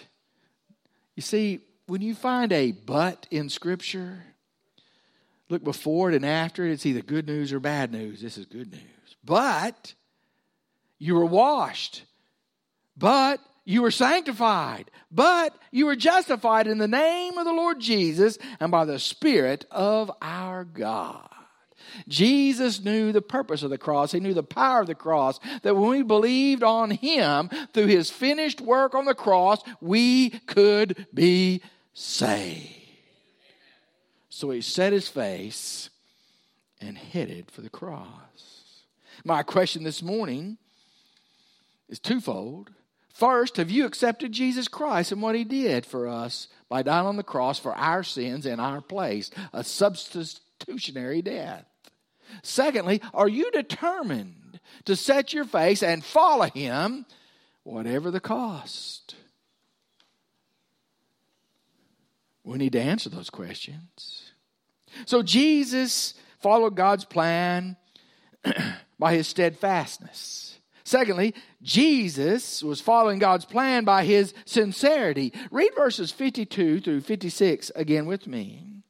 you 1.15 1.21
see, 1.21 1.59
when 1.87 2.01
you 2.01 2.15
find 2.15 2.53
a 2.53 2.71
but 2.71 3.27
in 3.31 3.49
Scripture, 3.49 4.23
look 5.49 5.63
before 5.63 6.09
it 6.09 6.15
and 6.15 6.25
after 6.25 6.65
it, 6.65 6.71
it's 6.71 6.85
either 6.85 7.01
good 7.01 7.27
news 7.27 7.51
or 7.51 7.59
bad 7.59 7.91
news. 7.91 8.21
This 8.21 8.37
is 8.37 8.45
good 8.45 8.71
news. 8.71 9.17
But 9.23 9.93
you 10.97 11.15
were 11.15 11.25
washed, 11.25 12.05
but 12.97 13.39
you 13.63 13.81
were 13.81 13.91
sanctified, 13.91 14.89
but 15.11 15.55
you 15.71 15.85
were 15.85 15.95
justified 15.95 16.67
in 16.67 16.77
the 16.77 16.87
name 16.87 17.37
of 17.37 17.45
the 17.45 17.53
Lord 17.53 17.79
Jesus 17.79 18.37
and 18.59 18.71
by 18.71 18.85
the 18.85 18.99
Spirit 18.99 19.65
of 19.69 20.11
our 20.21 20.63
God. 20.63 21.27
Jesus 22.07 22.83
knew 22.83 23.11
the 23.11 23.21
purpose 23.21 23.63
of 23.63 23.69
the 23.69 23.77
cross. 23.77 24.11
He 24.11 24.19
knew 24.19 24.33
the 24.33 24.43
power 24.43 24.81
of 24.81 24.87
the 24.87 24.95
cross. 24.95 25.39
That 25.63 25.75
when 25.75 25.89
we 25.89 26.03
believed 26.03 26.63
on 26.63 26.91
Him 26.91 27.49
through 27.73 27.87
His 27.87 28.09
finished 28.09 28.61
work 28.61 28.95
on 28.95 29.05
the 29.05 29.15
cross, 29.15 29.61
we 29.81 30.29
could 30.29 31.05
be 31.13 31.61
saved. 31.93 32.77
So 34.29 34.49
He 34.51 34.61
set 34.61 34.93
His 34.93 35.07
face 35.07 35.89
and 36.79 36.97
headed 36.97 37.51
for 37.51 37.61
the 37.61 37.69
cross. 37.69 38.63
My 39.23 39.43
question 39.43 39.83
this 39.83 40.01
morning 40.01 40.57
is 41.89 41.99
twofold. 41.99 42.71
First, 43.21 43.57
have 43.57 43.69
you 43.69 43.85
accepted 43.85 44.31
Jesus 44.31 44.67
Christ 44.67 45.11
and 45.11 45.21
what 45.21 45.35
He 45.35 45.43
did 45.43 45.85
for 45.85 46.07
us 46.07 46.47
by 46.69 46.81
dying 46.81 47.05
on 47.05 47.17
the 47.17 47.23
cross 47.23 47.59
for 47.59 47.71
our 47.75 48.01
sins 48.01 48.47
in 48.47 48.59
our 48.59 48.81
place? 48.81 49.29
A 49.53 49.63
substitutionary 49.63 51.21
death. 51.21 51.63
Secondly, 52.41 52.99
are 53.13 53.27
you 53.27 53.51
determined 53.51 54.59
to 54.85 54.95
set 54.95 55.33
your 55.33 55.45
face 55.45 55.83
and 55.83 56.03
follow 56.03 56.47
him, 56.47 57.05
whatever 57.61 58.09
the 58.09 58.19
cost? 58.19 59.13
We 62.43 62.57
need 62.57 62.73
to 62.73 62.81
answer 62.81 63.11
those 63.11 63.29
questions. 63.29 64.31
So 65.05 65.21
Jesus 65.21 66.15
followed 66.39 66.75
God's 66.75 67.05
plan 67.05 67.77
by 68.97 69.13
his 69.13 69.27
steadfastness. 69.27 70.50
Secondly, 70.91 71.33
Jesus 71.61 72.61
was 72.61 72.81
following 72.81 73.17
God's 73.17 73.45
plan 73.45 73.85
by 73.85 74.03
his 74.03 74.33
sincerity. 74.43 75.31
Read 75.49 75.71
verses 75.73 76.11
52 76.11 76.81
through 76.81 76.99
56 76.99 77.71
again 77.77 78.07
with 78.07 78.27
me. 78.27 78.83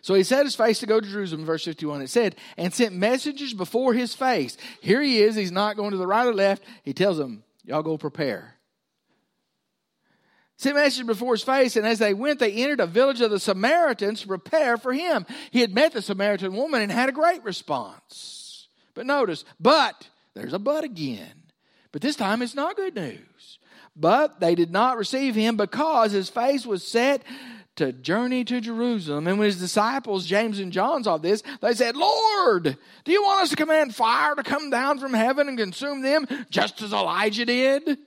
So 0.00 0.14
he 0.14 0.22
set 0.22 0.46
his 0.46 0.56
face 0.56 0.80
to 0.80 0.86
go 0.86 0.98
to 0.98 1.06
Jerusalem, 1.06 1.44
verse 1.44 1.66
51. 1.66 2.00
It 2.00 2.08
said, 2.08 2.36
and 2.56 2.72
sent 2.72 2.94
messengers 2.94 3.52
before 3.52 3.92
his 3.92 4.14
face. 4.14 4.56
Here 4.80 5.02
he 5.02 5.20
is. 5.20 5.36
He's 5.36 5.52
not 5.52 5.76
going 5.76 5.90
to 5.90 5.98
the 5.98 6.06
right 6.06 6.26
or 6.26 6.32
left. 6.32 6.64
He 6.84 6.94
tells 6.94 7.18
them, 7.18 7.44
Y'all 7.64 7.82
go 7.82 7.98
prepare. 7.98 8.54
Sent 10.56 10.76
messengers 10.76 11.18
before 11.18 11.34
his 11.34 11.44
face, 11.44 11.76
and 11.76 11.86
as 11.86 11.98
they 11.98 12.14
went, 12.14 12.38
they 12.38 12.52
entered 12.52 12.80
a 12.80 12.86
village 12.86 13.20
of 13.20 13.30
the 13.30 13.38
Samaritans 13.38 14.22
to 14.22 14.26
prepare 14.26 14.78
for 14.78 14.94
him. 14.94 15.26
He 15.50 15.60
had 15.60 15.74
met 15.74 15.92
the 15.92 16.00
Samaritan 16.00 16.54
woman 16.54 16.80
and 16.80 16.90
had 16.90 17.10
a 17.10 17.12
great 17.12 17.44
response. 17.44 18.68
But 18.94 19.04
notice, 19.04 19.44
but, 19.60 20.08
there's 20.38 20.52
a 20.52 20.58
but 20.58 20.84
again. 20.84 21.42
But 21.90 22.02
this 22.02 22.16
time 22.16 22.42
it's 22.42 22.54
not 22.54 22.76
good 22.76 22.94
news. 22.94 23.58
But 23.96 24.38
they 24.38 24.54
did 24.54 24.70
not 24.70 24.96
receive 24.96 25.34
him 25.34 25.56
because 25.56 26.12
his 26.12 26.28
face 26.28 26.64
was 26.64 26.86
set 26.86 27.22
to 27.76 27.92
journey 27.92 28.44
to 28.44 28.60
Jerusalem. 28.60 29.26
And 29.26 29.38
when 29.38 29.46
his 29.46 29.58
disciples, 29.58 30.26
James 30.26 30.60
and 30.60 30.72
John, 30.72 31.02
saw 31.02 31.16
this, 31.16 31.42
they 31.60 31.74
said, 31.74 31.96
Lord, 31.96 32.76
do 33.04 33.12
you 33.12 33.22
want 33.22 33.42
us 33.42 33.50
to 33.50 33.56
command 33.56 33.94
fire 33.94 34.34
to 34.36 34.42
come 34.42 34.70
down 34.70 34.98
from 34.98 35.14
heaven 35.14 35.48
and 35.48 35.58
consume 35.58 36.02
them 36.02 36.26
just 36.50 36.82
as 36.82 36.92
Elijah 36.92 37.44
did? 37.44 37.98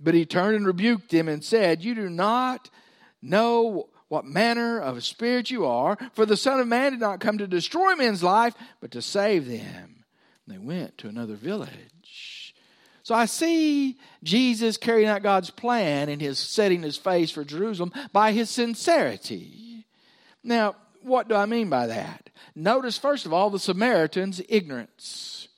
But 0.00 0.14
he 0.14 0.26
turned 0.26 0.56
and 0.56 0.66
rebuked 0.66 1.10
them 1.10 1.28
and 1.28 1.42
said, 1.42 1.82
You 1.82 1.94
do 1.94 2.08
not 2.10 2.70
know 3.22 3.88
what 4.08 4.24
manner 4.24 4.80
of 4.80 5.02
spirit 5.04 5.50
you 5.50 5.66
are, 5.66 5.98
for 6.12 6.24
the 6.24 6.36
Son 6.36 6.60
of 6.60 6.68
Man 6.68 6.92
did 6.92 7.00
not 7.00 7.20
come 7.20 7.38
to 7.38 7.46
destroy 7.46 7.94
men's 7.94 8.22
life, 8.22 8.54
but 8.80 8.90
to 8.92 9.02
save 9.02 9.46
them. 9.46 9.97
And 10.48 10.54
they 10.54 10.66
went 10.66 10.96
to 10.98 11.08
another 11.08 11.34
village. 11.34 12.54
So 13.02 13.14
I 13.14 13.26
see 13.26 13.98
Jesus 14.22 14.76
carrying 14.76 15.08
out 15.08 15.22
God's 15.22 15.50
plan 15.50 16.08
in 16.08 16.20
his 16.20 16.38
setting 16.38 16.82
his 16.82 16.96
face 16.96 17.30
for 17.30 17.44
Jerusalem 17.44 17.92
by 18.12 18.32
his 18.32 18.48
sincerity. 18.48 19.84
Now, 20.42 20.76
what 21.02 21.28
do 21.28 21.34
I 21.34 21.46
mean 21.46 21.68
by 21.68 21.86
that? 21.88 22.30
Notice, 22.54 22.96
first 22.98 23.26
of 23.26 23.32
all, 23.32 23.50
the 23.50 23.58
Samaritan's 23.58 24.40
ignorance. 24.48 25.48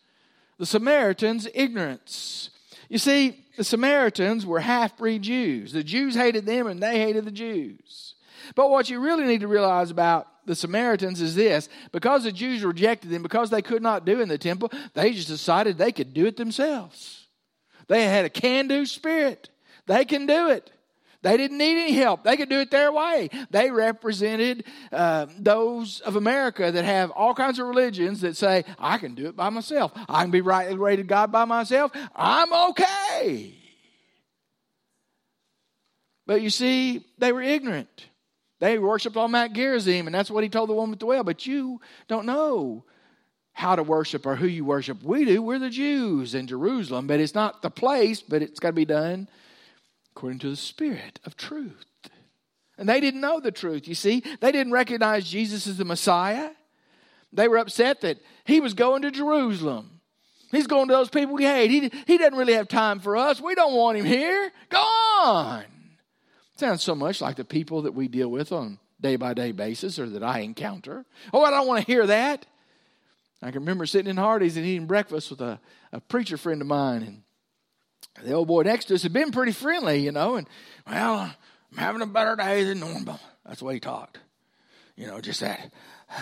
The 0.58 0.66
Samaritan's 0.66 1.48
ignorance. 1.54 2.50
You 2.88 2.98
see, 2.98 3.44
the 3.56 3.64
Samaritans 3.64 4.44
were 4.44 4.60
half 4.60 4.96
breed 4.96 5.22
Jews. 5.22 5.72
The 5.72 5.84
Jews 5.84 6.14
hated 6.14 6.46
them 6.46 6.66
and 6.66 6.82
they 6.82 6.98
hated 6.98 7.24
the 7.24 7.30
Jews. 7.30 8.14
But 8.54 8.70
what 8.70 8.90
you 8.90 9.00
really 9.00 9.24
need 9.24 9.40
to 9.40 9.48
realize 9.48 9.90
about 9.90 10.26
the 10.46 10.54
Samaritans 10.54 11.20
is 11.20 11.34
this 11.34 11.68
because 11.92 12.24
the 12.24 12.32
Jews 12.32 12.64
rejected 12.64 13.10
them, 13.10 13.22
because 13.22 13.50
they 13.50 13.62
could 13.62 13.82
not 13.82 14.04
do 14.04 14.20
in 14.20 14.28
the 14.28 14.38
temple, 14.38 14.70
they 14.94 15.12
just 15.12 15.28
decided 15.28 15.78
they 15.78 15.92
could 15.92 16.14
do 16.14 16.26
it 16.26 16.36
themselves. 16.36 17.28
They 17.88 18.04
had 18.04 18.24
a 18.24 18.30
can 18.30 18.68
do 18.68 18.86
spirit. 18.86 19.50
They 19.86 20.04
can 20.04 20.26
do 20.26 20.50
it. 20.50 20.70
They 21.22 21.36
didn't 21.36 21.58
need 21.58 21.78
any 21.78 21.92
help. 21.92 22.24
They 22.24 22.36
could 22.36 22.48
do 22.48 22.60
it 22.60 22.70
their 22.70 22.90
way. 22.92 23.28
They 23.50 23.70
represented 23.70 24.64
uh, 24.90 25.26
those 25.38 26.00
of 26.00 26.16
America 26.16 26.70
that 26.70 26.84
have 26.84 27.10
all 27.10 27.34
kinds 27.34 27.58
of 27.58 27.66
religions 27.66 28.22
that 28.22 28.36
say, 28.36 28.64
I 28.78 28.96
can 28.96 29.14
do 29.14 29.26
it 29.26 29.36
by 29.36 29.50
myself. 29.50 29.92
I 30.08 30.22
can 30.22 30.30
be 30.30 30.40
rightly 30.40 30.76
rated 30.76 31.08
God 31.08 31.30
by 31.30 31.44
myself. 31.44 31.92
I'm 32.14 32.70
okay. 32.70 33.54
But 36.26 36.40
you 36.40 36.48
see, 36.48 37.04
they 37.18 37.32
were 37.32 37.42
ignorant. 37.42 38.06
They 38.60 38.78
worshiped 38.78 39.16
on 39.16 39.32
Mount 39.32 39.54
Gerizim, 39.54 40.06
and 40.06 40.14
that's 40.14 40.30
what 40.30 40.44
he 40.44 40.50
told 40.50 40.68
the 40.68 40.74
woman 40.74 40.92
at 40.92 41.00
the 41.00 41.06
well. 41.06 41.24
But 41.24 41.46
you 41.46 41.80
don't 42.08 42.26
know 42.26 42.84
how 43.52 43.74
to 43.74 43.82
worship 43.82 44.26
or 44.26 44.36
who 44.36 44.46
you 44.46 44.64
worship. 44.64 45.02
We 45.02 45.24
do. 45.24 45.42
We're 45.42 45.58
the 45.58 45.70
Jews 45.70 46.34
in 46.34 46.46
Jerusalem, 46.46 47.06
but 47.06 47.20
it's 47.20 47.34
not 47.34 47.62
the 47.62 47.70
place, 47.70 48.22
but 48.22 48.42
it's 48.42 48.60
got 48.60 48.68
to 48.68 48.74
be 48.74 48.84
done 48.84 49.28
according 50.14 50.38
to 50.40 50.50
the 50.50 50.56
Spirit 50.56 51.18
of 51.24 51.36
truth. 51.36 51.86
And 52.78 52.88
they 52.88 53.00
didn't 53.00 53.20
know 53.20 53.40
the 53.40 53.52
truth, 53.52 53.88
you 53.88 53.94
see. 53.94 54.22
They 54.40 54.52
didn't 54.52 54.72
recognize 54.72 55.28
Jesus 55.28 55.66
as 55.66 55.76
the 55.76 55.84
Messiah. 55.84 56.50
They 57.32 57.48
were 57.48 57.58
upset 57.58 58.02
that 58.02 58.18
he 58.44 58.60
was 58.60 58.74
going 58.74 59.02
to 59.02 59.10
Jerusalem. 59.10 60.00
He's 60.50 60.66
going 60.66 60.88
to 60.88 60.94
those 60.94 61.10
people 61.10 61.34
we 61.34 61.44
hate. 61.44 61.70
He, 61.70 61.90
he 62.06 62.18
doesn't 62.18 62.38
really 62.38 62.54
have 62.54 62.68
time 62.68 62.98
for 63.00 63.16
us. 63.16 63.40
We 63.40 63.54
don't 63.54 63.74
want 63.74 63.98
him 63.98 64.04
here. 64.04 64.50
Go 64.68 64.78
on. 64.78 65.64
Sounds 66.60 66.82
so 66.82 66.94
much 66.94 67.22
like 67.22 67.36
the 67.36 67.44
people 67.46 67.80
that 67.82 67.94
we 67.94 68.06
deal 68.06 68.28
with 68.28 68.52
on 68.52 68.78
day 69.00 69.16
by 69.16 69.32
day 69.32 69.50
basis 69.50 69.98
or 69.98 70.06
that 70.10 70.22
I 70.22 70.40
encounter. 70.40 71.06
Oh, 71.32 71.42
I 71.42 71.48
don't 71.48 71.66
want 71.66 71.80
to 71.80 71.90
hear 71.90 72.06
that. 72.06 72.44
I 73.40 73.50
can 73.50 73.60
remember 73.60 73.86
sitting 73.86 74.10
in 74.10 74.18
Hardee's 74.18 74.58
and 74.58 74.66
eating 74.66 74.86
breakfast 74.86 75.30
with 75.30 75.40
a, 75.40 75.58
a 75.90 76.00
preacher 76.02 76.36
friend 76.36 76.60
of 76.60 76.66
mine. 76.66 77.22
And 78.18 78.26
the 78.28 78.34
old 78.34 78.46
boy 78.46 78.60
next 78.60 78.84
to 78.86 78.94
us 78.94 79.02
had 79.02 79.14
been 79.14 79.32
pretty 79.32 79.52
friendly, 79.52 80.00
you 80.00 80.12
know. 80.12 80.36
And, 80.36 80.46
well, 80.86 81.34
I'm 81.72 81.78
having 81.78 82.02
a 82.02 82.06
better 82.06 82.36
day 82.36 82.64
than 82.64 82.80
normal. 82.80 83.18
That's 83.46 83.60
the 83.60 83.64
way 83.64 83.72
he 83.72 83.80
talked. 83.80 84.18
You 84.96 85.06
know, 85.06 85.18
just 85.22 85.40
that. 85.40 85.72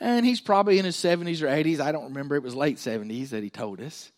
And 0.00 0.24
he's 0.24 0.40
probably 0.40 0.78
in 0.78 0.84
his 0.84 0.96
70s 0.96 1.42
or 1.42 1.48
80s. 1.48 1.80
I 1.80 1.90
don't 1.90 2.04
remember. 2.04 2.36
It 2.36 2.42
was 2.44 2.54
late 2.54 2.76
70s 2.76 3.30
that 3.30 3.42
he 3.42 3.50
told 3.50 3.80
us. 3.80 4.12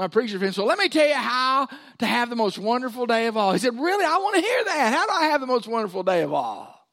My 0.00 0.08
preacher 0.08 0.38
friend, 0.38 0.54
so 0.54 0.64
let 0.64 0.78
me 0.78 0.88
tell 0.88 1.06
you 1.06 1.12
how 1.12 1.68
to 1.98 2.06
have 2.06 2.30
the 2.30 2.34
most 2.34 2.58
wonderful 2.58 3.04
day 3.04 3.26
of 3.26 3.36
all. 3.36 3.52
He 3.52 3.58
said, 3.58 3.78
Really? 3.78 4.02
I 4.02 4.16
want 4.16 4.34
to 4.34 4.40
hear 4.40 4.64
that. 4.64 4.94
How 4.94 5.06
do 5.06 5.12
I 5.12 5.28
have 5.28 5.42
the 5.42 5.46
most 5.46 5.68
wonderful 5.68 6.02
day 6.02 6.22
of 6.22 6.32
all? 6.32 6.88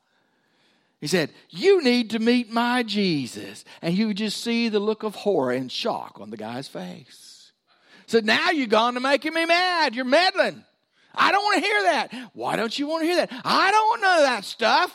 He 1.00 1.08
said, 1.08 1.30
You 1.50 1.82
need 1.82 2.10
to 2.10 2.20
meet 2.20 2.52
my 2.52 2.84
Jesus. 2.84 3.64
And 3.82 3.98
you 3.98 4.14
just 4.14 4.44
see 4.44 4.68
the 4.68 4.82
look 4.82 5.04
of 5.04 5.16
horror 5.16 5.54
and 5.54 5.72
shock 5.72 6.20
on 6.20 6.32
the 6.32 6.36
guy's 6.36 6.68
face. 6.68 7.54
So 8.08 8.20
now 8.20 8.52
you're 8.52 8.68
gone 8.68 8.96
to 8.96 9.00
making 9.00 9.34
me 9.34 9.46
mad. 9.46 9.96
You're 9.96 10.04
meddling. 10.04 10.66
I 11.16 11.32
don't 11.32 11.44
want 11.44 11.64
to 11.64 11.66
hear 11.66 11.84
that. 11.84 12.32
Why 12.34 12.58
don't 12.58 12.78
you 12.78 12.90
want 12.90 13.04
to 13.04 13.08
hear 13.08 13.16
that? 13.16 13.32
I 13.32 13.72
don't 13.72 13.88
want 13.88 14.02
none 14.02 14.18
of 14.18 14.26
that 14.26 14.44
stuff. 14.44 14.94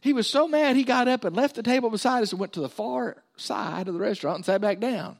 He 0.00 0.14
was 0.14 0.26
so 0.26 0.48
mad 0.48 0.76
he 0.76 0.82
got 0.82 1.08
up 1.08 1.24
and 1.24 1.36
left 1.36 1.56
the 1.56 1.62
table 1.62 1.90
beside 1.90 2.22
us 2.22 2.30
and 2.30 2.40
went 2.40 2.54
to 2.54 2.60
the 2.60 2.70
far 2.70 3.22
side 3.36 3.86
of 3.86 3.92
the 3.92 4.00
restaurant 4.00 4.36
and 4.36 4.46
sat 4.46 4.62
back 4.62 4.80
down. 4.80 5.18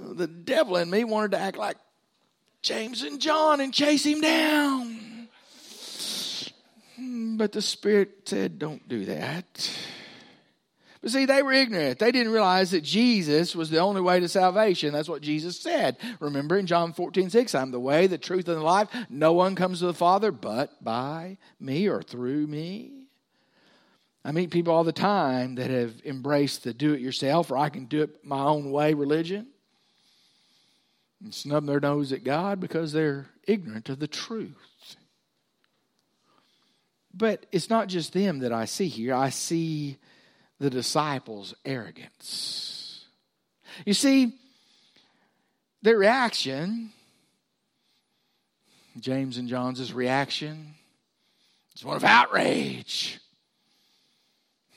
The 0.00 0.26
devil 0.26 0.76
in 0.76 0.90
me 0.90 1.04
wanted 1.04 1.32
to 1.32 1.38
act 1.38 1.56
like 1.56 1.76
James 2.62 3.02
and 3.02 3.20
John 3.20 3.60
and 3.60 3.72
chase 3.72 4.04
him 4.04 4.20
down. 4.20 5.28
Hmm, 6.96 7.36
but 7.36 7.52
the 7.52 7.62
Spirit 7.62 8.28
said, 8.28 8.58
don't 8.58 8.86
do 8.88 9.04
that. 9.06 9.70
But 11.00 11.10
see, 11.10 11.24
they 11.24 11.42
were 11.42 11.52
ignorant. 11.52 11.98
They 11.98 12.12
didn't 12.12 12.32
realize 12.32 12.72
that 12.72 12.82
Jesus 12.82 13.56
was 13.56 13.70
the 13.70 13.78
only 13.78 14.02
way 14.02 14.20
to 14.20 14.28
salvation. 14.28 14.92
That's 14.92 15.08
what 15.08 15.22
Jesus 15.22 15.58
said. 15.58 15.96
Remember 16.20 16.58
in 16.58 16.66
John 16.66 16.92
14, 16.92 17.30
6, 17.30 17.54
I'm 17.54 17.70
the 17.70 17.80
way, 17.80 18.06
the 18.06 18.18
truth, 18.18 18.48
and 18.48 18.58
the 18.58 18.62
life. 18.62 18.88
No 19.08 19.32
one 19.32 19.54
comes 19.54 19.78
to 19.78 19.86
the 19.86 19.94
Father 19.94 20.30
but 20.30 20.82
by 20.84 21.38
me 21.58 21.88
or 21.88 22.02
through 22.02 22.46
me. 22.46 22.92
I 24.22 24.32
meet 24.32 24.50
people 24.50 24.74
all 24.74 24.84
the 24.84 24.92
time 24.92 25.54
that 25.54 25.70
have 25.70 25.94
embraced 26.04 26.64
the 26.64 26.74
do 26.74 26.92
it 26.92 27.00
yourself 27.00 27.50
or 27.50 27.56
I 27.56 27.70
can 27.70 27.86
do 27.86 28.02
it 28.02 28.22
my 28.22 28.44
own 28.44 28.70
way 28.70 28.92
religion 28.92 29.46
and 31.22 31.34
snub 31.34 31.66
their 31.66 31.80
nose 31.80 32.12
at 32.12 32.24
God 32.24 32.60
because 32.60 32.92
they're 32.92 33.26
ignorant 33.46 33.88
of 33.88 33.98
the 33.98 34.08
truth. 34.08 34.96
But 37.12 37.46
it's 37.52 37.68
not 37.68 37.88
just 37.88 38.12
them 38.12 38.40
that 38.40 38.52
I 38.52 38.64
see 38.64 38.88
here, 38.88 39.14
I 39.14 39.30
see 39.30 39.98
the 40.58 40.70
disciples' 40.70 41.54
arrogance. 41.64 43.04
You 43.84 43.94
see, 43.94 44.34
their 45.82 45.96
reaction, 45.96 46.90
James 48.98 49.38
and 49.38 49.48
John's 49.48 49.92
reaction, 49.92 50.74
is 51.74 51.84
one 51.84 51.96
of 51.96 52.04
outrage. 52.04 53.18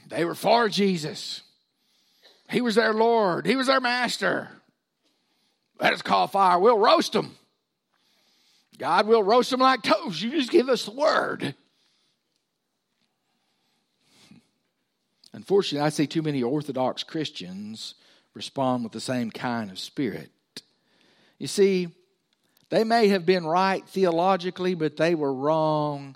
They 0.08 0.26
were 0.26 0.36
for 0.36 0.70
Jesus. 0.70 1.42
He 2.50 2.62
was 2.62 2.76
their 2.76 2.94
Lord. 2.94 3.46
He 3.46 3.56
was 3.56 3.68
their 3.68 3.82
master. 3.82 4.50
Let 5.84 5.92
us 5.92 6.02
call 6.02 6.28
fire. 6.28 6.58
We'll 6.60 6.80
roast 6.80 7.12
them. 7.12 7.36
God 8.78 9.06
will 9.06 9.22
roast 9.22 9.50
them 9.50 9.60
like 9.60 9.82
toast. 9.82 10.22
You 10.22 10.32
just 10.32 10.50
give 10.50 10.70
us 10.70 10.86
the 10.86 10.92
word. 10.92 11.56
Unfortunately, 15.34 15.86
I 15.86 15.90
see 15.90 16.08
too 16.08 16.22
many 16.22 16.42
Orthodox 16.42 17.04
Christians 17.04 17.96
respond 18.34 18.86
with 18.86 18.94
the 18.94 19.02
same 19.02 19.30
kind 19.30 19.70
of 19.70 19.78
spirit. 19.78 20.32
You 21.38 21.48
see, 21.48 21.90
they 22.70 22.86
may 22.86 23.10
have 23.10 23.26
been 23.26 23.46
right 23.46 23.86
theologically, 23.86 24.76
but 24.76 24.96
they 24.96 25.16
were 25.16 25.34
wrong 25.34 26.16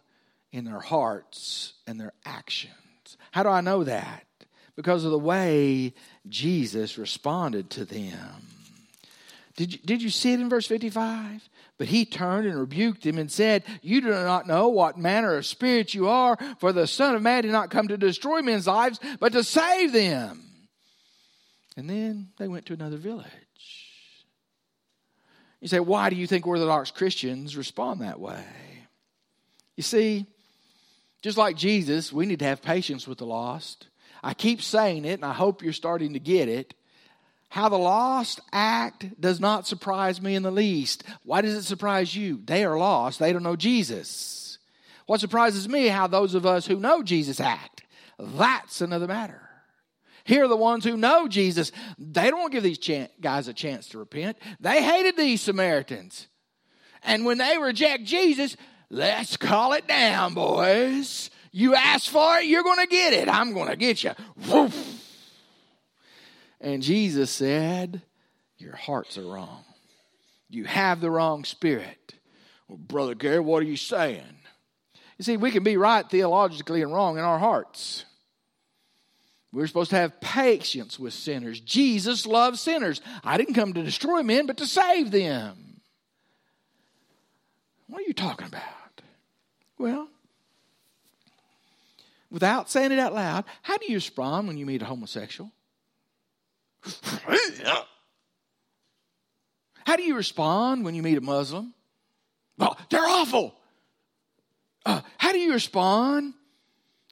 in 0.53 0.63
their 0.63 0.79
hearts 0.79 1.73
and 1.85 1.99
their 1.99 2.13
actions. 2.25 3.17
How 3.31 3.43
do 3.43 3.49
I 3.49 3.59
know 3.59 3.83
that? 3.83 4.25
Because 4.77 5.03
of 5.03 5.11
the 5.11 5.19
way 5.19 5.93
Jesus 6.29 6.97
responded 6.97 7.69
to 7.71 7.83
them. 7.83 8.56
Did 9.57 9.73
you, 9.73 9.79
did 9.83 10.01
you 10.03 10.11
see 10.11 10.33
it 10.33 10.39
in 10.39 10.49
verse 10.49 10.67
55? 10.67 11.49
But 11.79 11.87
he 11.87 12.05
turned 12.05 12.47
and 12.47 12.59
rebuked 12.59 13.05
him 13.05 13.17
and 13.17 13.31
said, 13.31 13.63
You 13.81 14.01
do 14.01 14.11
not 14.11 14.47
know 14.47 14.69
what 14.69 14.97
manner 14.97 15.35
of 15.35 15.45
spirit 15.45 15.93
you 15.93 16.07
are, 16.07 16.37
for 16.59 16.71
the 16.71 16.87
Son 16.87 17.15
of 17.15 17.23
Man 17.23 17.41
did 17.41 17.51
not 17.51 17.71
come 17.71 17.87
to 17.87 17.97
destroy 17.97 18.41
men's 18.41 18.67
lives, 18.67 18.99
but 19.19 19.33
to 19.33 19.43
save 19.43 19.91
them. 19.93 20.43
And 21.75 21.89
then 21.89 22.29
they 22.37 22.47
went 22.47 22.67
to 22.67 22.73
another 22.73 22.97
village. 22.97 23.25
You 25.59 25.67
say, 25.67 25.79
Why 25.79 26.11
do 26.11 26.15
you 26.15 26.27
think 26.27 26.45
Orthodox 26.45 26.91
Christians 26.91 27.57
respond 27.57 28.01
that 28.01 28.19
way? 28.19 28.45
You 29.75 29.83
see, 29.83 30.27
just 31.23 31.37
like 31.37 31.57
Jesus, 31.57 32.13
we 32.13 32.27
need 32.27 32.39
to 32.39 32.45
have 32.45 32.61
patience 32.61 33.07
with 33.07 33.17
the 33.17 33.25
lost. 33.25 33.87
I 34.23 34.35
keep 34.35 34.61
saying 34.61 35.05
it, 35.05 35.13
and 35.13 35.25
I 35.25 35.33
hope 35.33 35.63
you're 35.63 35.73
starting 35.73 36.13
to 36.13 36.19
get 36.19 36.47
it. 36.47 36.75
How 37.57 37.69
the 37.69 37.79
lost 37.79 38.39
act 38.53 39.19
does 39.19 39.39
not 39.39 39.65
surprise 39.65 40.21
me 40.21 40.35
in 40.35 40.43
the 40.43 40.51
least. 40.51 41.03
Why 41.23 41.41
does 41.41 41.55
it 41.55 41.63
surprise 41.63 42.15
you? 42.15 42.39
They 42.45 42.63
are 42.63 42.77
lost, 42.77 43.17
they 43.17 43.33
don't 43.33 43.41
know 43.41 43.55
Jesus. 43.55 44.59
What 45.07 45.21
surprises 45.21 45.67
me, 45.67 45.87
how 45.87 46.05
those 46.05 46.35
of 46.35 46.45
us 46.45 46.67
who 46.67 46.75
know 46.75 47.01
Jesus 47.01 47.39
act. 47.39 47.81
That's 48.19 48.79
another 48.81 49.07
matter. 49.07 49.41
Here 50.23 50.45
are 50.45 50.47
the 50.47 50.55
ones 50.55 50.83
who 50.83 50.97
know 50.97 51.27
Jesus. 51.27 51.71
They 51.97 52.29
don't 52.29 52.51
give 52.51 52.61
these 52.61 52.77
guys 53.19 53.47
a 53.47 53.55
chance 53.55 53.89
to 53.89 53.97
repent. 53.97 54.37
They 54.59 54.83
hated 54.83 55.17
these 55.17 55.41
Samaritans. 55.41 56.27
And 57.01 57.25
when 57.25 57.39
they 57.39 57.57
reject 57.57 58.03
Jesus, 58.03 58.55
let's 58.91 59.35
call 59.35 59.73
it 59.73 59.87
down, 59.87 60.35
boys. 60.35 61.31
You 61.51 61.73
ask 61.73 62.07
for 62.07 62.37
it, 62.37 62.45
you're 62.45 62.61
going 62.61 62.85
to 62.85 62.91
get 62.91 63.13
it. 63.13 63.27
I'm 63.27 63.55
going 63.55 63.69
to 63.69 63.75
get 63.75 64.03
you. 64.03 64.11
Woof. 64.47 64.96
And 66.59 66.81
Jesus 66.81 67.29
said, 67.31 68.01
Your 68.57 68.75
hearts 68.75 69.17
are 69.17 69.25
wrong. 69.25 69.63
You 70.49 70.63
have 70.65 71.01
the 71.01 71.11
wrong 71.11 71.43
spirit. 71.43 72.15
Well, 72.67 72.77
Brother 72.77 73.15
Gary, 73.15 73.39
what 73.39 73.61
are 73.61 73.67
you 73.67 73.77
saying? 73.77 74.23
You 75.17 75.23
see, 75.23 75.37
we 75.37 75.51
can 75.51 75.63
be 75.63 75.77
right 75.77 76.07
theologically 76.07 76.81
and 76.81 76.93
wrong 76.93 77.17
in 77.17 77.23
our 77.23 77.39
hearts. 77.39 78.05
We're 79.51 79.67
supposed 79.67 79.89
to 79.91 79.95
have 79.95 80.19
patience 80.19 80.99
with 80.99 81.13
sinners. 81.13 81.59
Jesus 81.59 82.25
loves 82.25 82.59
sinners. 82.59 83.01
I 83.23 83.37
didn't 83.37 83.55
come 83.55 83.73
to 83.73 83.83
destroy 83.83 84.21
men, 84.21 84.45
but 84.45 84.57
to 84.57 84.67
save 84.67 85.09
them. 85.09 85.81
What 87.87 88.01
are 88.01 88.07
you 88.07 88.13
talking 88.13 88.47
about? 88.47 88.61
Well, 89.77 90.09
without 92.29 92.69
saying 92.69 92.91
it 92.91 92.99
out 92.99 93.13
loud, 93.13 93.45
how 93.61 93.77
do 93.77 93.85
you 93.87 93.95
respond 93.95 94.47
when 94.47 94.57
you 94.57 94.65
meet 94.65 94.81
a 94.81 94.85
homosexual? 94.85 95.51
How 99.85 99.95
do 99.95 100.03
you 100.03 100.15
respond 100.15 100.83
when 100.83 100.95
you 100.95 101.01
meet 101.01 101.17
a 101.17 101.21
Muslim? 101.21 101.73
Well, 102.57 102.77
they're 102.89 103.05
awful. 103.05 103.55
Uh, 104.85 105.01
how 105.17 105.31
do 105.31 105.39
you 105.39 105.53
respond? 105.53 106.33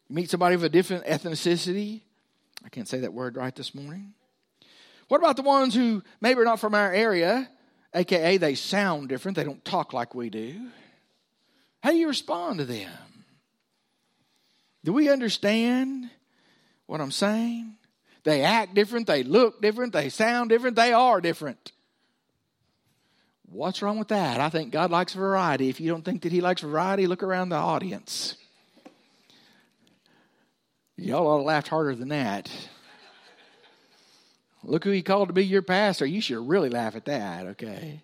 You 0.09 0.15
meet 0.15 0.29
somebody 0.29 0.55
of 0.55 0.63
a 0.63 0.69
different 0.69 1.05
ethnicity? 1.05 2.01
I 2.65 2.69
can't 2.69 2.87
say 2.87 2.99
that 2.99 3.13
word 3.13 3.37
right 3.37 3.55
this 3.55 3.73
morning. 3.73 4.13
What 5.07 5.19
about 5.19 5.35
the 5.35 5.43
ones 5.43 5.75
who 5.75 6.03
maybe 6.19 6.41
are 6.41 6.45
not 6.45 6.59
from 6.59 6.73
our 6.73 6.91
area, 6.91 7.49
aka 7.93 8.37
they 8.37 8.55
sound 8.55 9.07
different, 9.07 9.37
they 9.37 9.43
don't 9.43 9.63
talk 9.63 9.93
like 9.93 10.15
we 10.15 10.29
do? 10.29 10.67
How 11.81 11.91
do 11.91 11.97
you 11.97 12.07
respond 12.07 12.59
to 12.59 12.65
them? 12.65 12.89
Do 14.83 14.93
we 14.93 15.09
understand 15.09 16.09
what 16.87 17.01
I'm 17.01 17.11
saying? 17.11 17.77
They 18.25 18.41
act 18.41 18.73
different, 18.73 19.05
they 19.05 19.21
look 19.21 19.61
different, 19.61 19.93
they 19.93 20.09
sound 20.09 20.49
different, 20.49 20.75
they 20.75 20.91
are 20.91 21.21
different. 21.21 21.71
What's 23.47 23.83
wrong 23.83 23.99
with 23.99 24.07
that? 24.07 24.41
I 24.41 24.49
think 24.49 24.71
God 24.71 24.89
likes 24.89 25.13
variety. 25.13 25.69
If 25.69 25.79
you 25.79 25.91
don't 25.91 26.03
think 26.03 26.23
that 26.23 26.31
He 26.31 26.41
likes 26.41 26.61
variety, 26.61 27.05
look 27.05 27.21
around 27.21 27.49
the 27.49 27.55
audience. 27.55 28.35
Y'all 30.97 31.27
ought 31.27 31.37
to 31.37 31.43
laugh 31.43 31.67
harder 31.67 31.93
than 31.93 32.09
that. 32.09 32.49
Look 34.63 34.83
who 34.85 34.89
He 34.89 35.03
called 35.03 35.27
to 35.27 35.33
be 35.33 35.45
your 35.45 35.61
pastor. 35.61 36.07
You 36.07 36.19
should 36.19 36.49
really 36.49 36.69
laugh 36.69 36.95
at 36.95 37.05
that, 37.05 37.45
okay? 37.45 38.01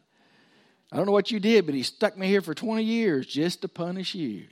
I 0.91 0.97
don't 0.97 1.07
know 1.07 1.13
what 1.13 1.31
you 1.31 1.39
did, 1.39 1.65
but 1.65 1.73
He 1.73 1.81
stuck 1.81 2.15
me 2.15 2.27
here 2.27 2.41
for 2.41 2.53
20 2.53 2.83
years 2.83 3.25
just 3.25 3.63
to 3.63 3.67
punish 3.67 4.13
you. 4.13 4.45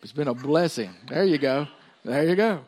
It's 0.00 0.12
been 0.12 0.28
a 0.28 0.34
blessing. 0.34 0.94
There 1.08 1.24
you 1.24 1.38
go. 1.38 1.66
There 2.04 2.28
you 2.28 2.36
go 2.36 2.60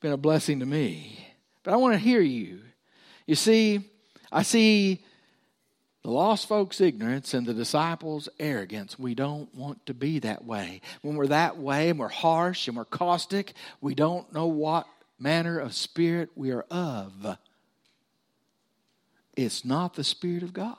been 0.00 0.12
a 0.12 0.16
blessing 0.16 0.60
to 0.60 0.66
me. 0.66 1.26
But 1.62 1.74
I 1.74 1.76
want 1.76 1.94
to 1.94 1.98
hear 1.98 2.20
you. 2.20 2.60
You 3.26 3.34
see, 3.34 3.80
I 4.32 4.42
see 4.42 5.04
the 6.02 6.10
lost 6.10 6.48
folks' 6.48 6.80
ignorance 6.80 7.34
and 7.34 7.46
the 7.46 7.54
disciples' 7.54 8.28
arrogance. 8.38 8.98
We 8.98 9.14
don't 9.14 9.54
want 9.54 9.84
to 9.86 9.94
be 9.94 10.18
that 10.20 10.44
way. 10.44 10.80
When 11.02 11.16
we're 11.16 11.26
that 11.28 11.58
way 11.58 11.90
and 11.90 11.98
we're 11.98 12.08
harsh 12.08 12.66
and 12.66 12.76
we're 12.76 12.84
caustic, 12.86 13.52
we 13.80 13.94
don't 13.94 14.32
know 14.32 14.46
what 14.46 14.86
manner 15.18 15.58
of 15.58 15.74
spirit 15.74 16.30
we 16.34 16.50
are 16.50 16.64
of. 16.70 17.36
It's 19.36 19.64
not 19.64 19.94
the 19.94 20.04
Spirit 20.04 20.42
of 20.42 20.52
God. 20.52 20.76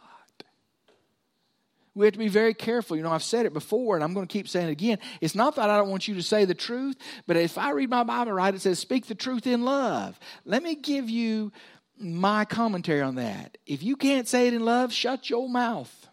We 1.94 2.06
have 2.06 2.14
to 2.14 2.20
be 2.20 2.30
very 2.30 2.54
careful. 2.54 2.96
You 2.96 3.04
know, 3.04 3.12
I've 3.12 3.24
said 3.24 3.46
it 3.46 3.54
before 3.54 3.96
and 3.96 4.04
I'm 4.04 4.14
going 4.14 4.26
to 4.26 4.32
keep 4.32 4.48
saying 4.48 4.70
it 4.70 4.72
again. 4.72 5.00
It's 5.20 5.36
not 5.36 5.56
that 5.56 5.70
I 5.70 5.78
don't 5.78 5.90
want 5.90 6.08
you 6.08 6.16
to 6.16 6.24
say 6.24 6.46
the 6.46 6.54
truth, 6.54 6.96
but 7.28 7.36
if 7.36 7.58
I 7.58 7.72
read 7.72 7.90
my 7.90 8.04
Bible 8.04 8.32
right, 8.32 8.54
it 8.54 8.62
says, 8.62 8.80
speak 8.80 9.08
the 9.08 9.16
truth 9.16 9.46
in 9.46 9.64
love. 9.64 10.18
Let 10.46 10.64
me 10.64 10.76
give 10.76 11.10
you 11.10 11.52
my 11.98 12.46
commentary 12.46 13.02
on 13.02 13.16
that. 13.16 13.58
If 13.66 13.84
you 13.84 13.96
can't 13.96 14.28
say 14.28 14.48
it 14.48 14.54
in 14.54 14.64
love, 14.64 14.94
shut 14.94 15.30
your 15.30 15.50
mouth. 15.50 16.08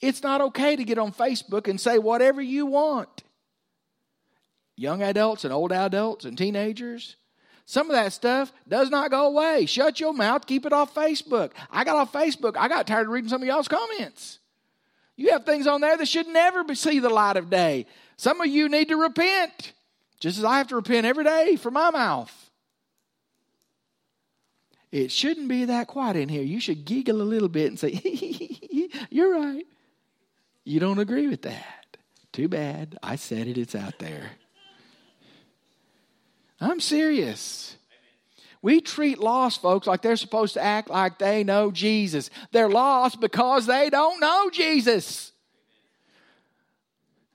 It's 0.00 0.22
not 0.22 0.40
okay 0.42 0.76
to 0.76 0.84
get 0.84 0.98
on 0.98 1.12
Facebook 1.12 1.66
and 1.66 1.80
say 1.80 1.98
whatever 1.98 2.42
you 2.42 2.66
want. 2.66 3.22
Young 4.76 5.02
adults 5.02 5.44
and 5.44 5.52
old 5.52 5.72
adults 5.72 6.24
and 6.24 6.36
teenagers, 6.36 7.16
some 7.64 7.88
of 7.88 7.94
that 7.94 8.12
stuff 8.12 8.52
does 8.68 8.90
not 8.90 9.10
go 9.10 9.26
away. 9.26 9.64
Shut 9.66 10.00
your 10.00 10.12
mouth, 10.12 10.46
keep 10.46 10.66
it 10.66 10.72
off 10.72 10.94
Facebook. 10.94 11.52
I 11.70 11.84
got 11.84 11.96
off 11.96 12.12
Facebook, 12.12 12.56
I 12.56 12.68
got 12.68 12.86
tired 12.86 13.06
of 13.06 13.12
reading 13.12 13.30
some 13.30 13.42
of 13.42 13.48
y'all's 13.48 13.68
comments. 13.68 14.39
You 15.20 15.32
have 15.32 15.44
things 15.44 15.66
on 15.66 15.82
there 15.82 15.98
that 15.98 16.08
should 16.08 16.28
never 16.28 16.74
see 16.74 16.98
the 16.98 17.10
light 17.10 17.36
of 17.36 17.50
day. 17.50 17.84
Some 18.16 18.40
of 18.40 18.46
you 18.46 18.70
need 18.70 18.88
to 18.88 18.96
repent, 18.96 19.74
just 20.18 20.38
as 20.38 20.44
I 20.44 20.56
have 20.56 20.68
to 20.68 20.76
repent 20.76 21.04
every 21.04 21.24
day 21.24 21.56
for 21.56 21.70
my 21.70 21.90
mouth. 21.90 22.50
It 24.90 25.12
shouldn't 25.12 25.48
be 25.48 25.66
that 25.66 25.88
quiet 25.88 26.16
in 26.16 26.30
here. 26.30 26.40
You 26.42 26.58
should 26.58 26.86
giggle 26.86 27.20
a 27.20 27.22
little 27.22 27.50
bit 27.50 27.66
and 27.66 27.78
say, 27.78 28.00
You're 29.10 29.38
right. 29.38 29.66
You 30.64 30.80
don't 30.80 30.98
agree 30.98 31.26
with 31.26 31.42
that. 31.42 31.98
Too 32.32 32.48
bad. 32.48 32.98
I 33.02 33.16
said 33.16 33.46
it, 33.46 33.58
it's 33.58 33.74
out 33.74 33.98
there. 33.98 34.30
I'm 36.62 36.80
serious. 36.80 37.76
We 38.62 38.80
treat 38.80 39.18
lost 39.18 39.62
folks 39.62 39.86
like 39.86 40.02
they're 40.02 40.16
supposed 40.16 40.54
to 40.54 40.62
act 40.62 40.90
like 40.90 41.18
they 41.18 41.44
know 41.44 41.70
Jesus. 41.70 42.28
They're 42.52 42.68
lost 42.68 43.20
because 43.20 43.66
they 43.66 43.88
don't 43.88 44.20
know 44.20 44.50
Jesus. 44.50 45.32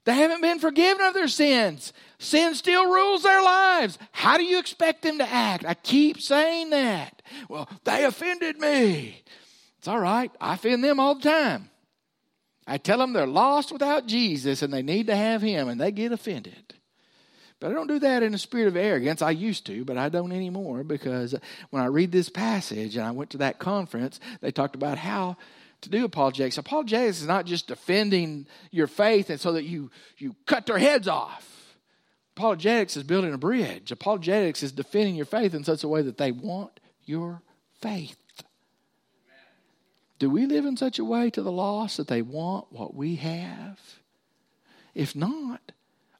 They 0.03 0.13
haven't 0.13 0.41
been 0.41 0.59
forgiven 0.59 1.03
of 1.03 1.15
their 1.15 1.27
sins. 1.27 1.93
Sin 2.19 2.53
still 2.53 2.91
rules 2.91 3.23
their 3.23 3.41
lives. 3.41 3.97
How 4.11 4.37
do 4.37 4.43
you 4.43 4.59
expect 4.59 5.01
them 5.01 5.17
to 5.17 5.27
act? 5.27 5.65
I 5.65 5.73
keep 5.73 6.21
saying 6.21 6.69
that. 6.69 7.23
Well, 7.49 7.67
they 7.83 8.05
offended 8.05 8.59
me. 8.59 9.23
It's 9.79 9.87
all 9.87 9.99
right. 9.99 10.31
I 10.39 10.53
offend 10.53 10.83
them 10.83 10.99
all 10.99 11.15
the 11.15 11.29
time. 11.29 11.69
I 12.67 12.77
tell 12.77 12.99
them 12.99 13.13
they're 13.13 13.27
lost 13.27 13.71
without 13.71 14.07
Jesus 14.07 14.61
and 14.61 14.71
they 14.71 14.81
need 14.81 15.07
to 15.07 15.15
have 15.15 15.41
Him, 15.41 15.69
and 15.69 15.79
they 15.79 15.91
get 15.91 16.11
offended. 16.11 16.75
But 17.65 17.71
I 17.71 17.73
don't 17.73 17.87
do 17.87 17.97
that 17.97 18.21
in 18.21 18.35
a 18.35 18.37
spirit 18.37 18.67
of 18.67 18.77
arrogance. 18.77 19.23
I 19.23 19.31
used 19.31 19.65
to, 19.65 19.83
but 19.85 19.97
I 19.97 20.07
don't 20.07 20.31
anymore 20.31 20.83
because 20.83 21.33
when 21.71 21.81
I 21.81 21.87
read 21.87 22.11
this 22.11 22.29
passage 22.29 22.95
and 22.95 23.03
I 23.03 23.09
went 23.09 23.31
to 23.31 23.39
that 23.39 23.57
conference, 23.57 24.19
they 24.39 24.51
talked 24.51 24.75
about 24.75 24.99
how 24.99 25.37
to 25.81 25.89
do 25.89 26.05
apologetics. 26.05 26.59
Apologetics 26.59 27.21
is 27.21 27.27
not 27.27 27.47
just 27.47 27.67
defending 27.67 28.45
your 28.69 28.85
faith 28.85 29.31
and 29.31 29.39
so 29.39 29.53
that 29.53 29.63
you, 29.63 29.89
you 30.19 30.35
cut 30.45 30.67
their 30.67 30.77
heads 30.77 31.07
off. 31.07 31.75
Apologetics 32.37 32.97
is 32.97 33.01
building 33.01 33.33
a 33.33 33.37
bridge. 33.39 33.91
Apologetics 33.91 34.61
is 34.61 34.71
defending 34.71 35.15
your 35.15 35.25
faith 35.25 35.55
in 35.55 35.63
such 35.63 35.83
a 35.83 35.87
way 35.87 36.03
that 36.03 36.19
they 36.19 36.31
want 36.31 36.79
your 37.03 37.41
faith. 37.81 38.43
Do 40.19 40.29
we 40.29 40.45
live 40.45 40.65
in 40.65 40.77
such 40.77 40.99
a 40.99 41.03
way 41.03 41.31
to 41.31 41.41
the 41.41 41.51
lost 41.51 41.97
that 41.97 42.09
they 42.09 42.21
want 42.21 42.71
what 42.71 42.93
we 42.93 43.15
have? 43.15 43.79
If 44.93 45.15
not, 45.15 45.71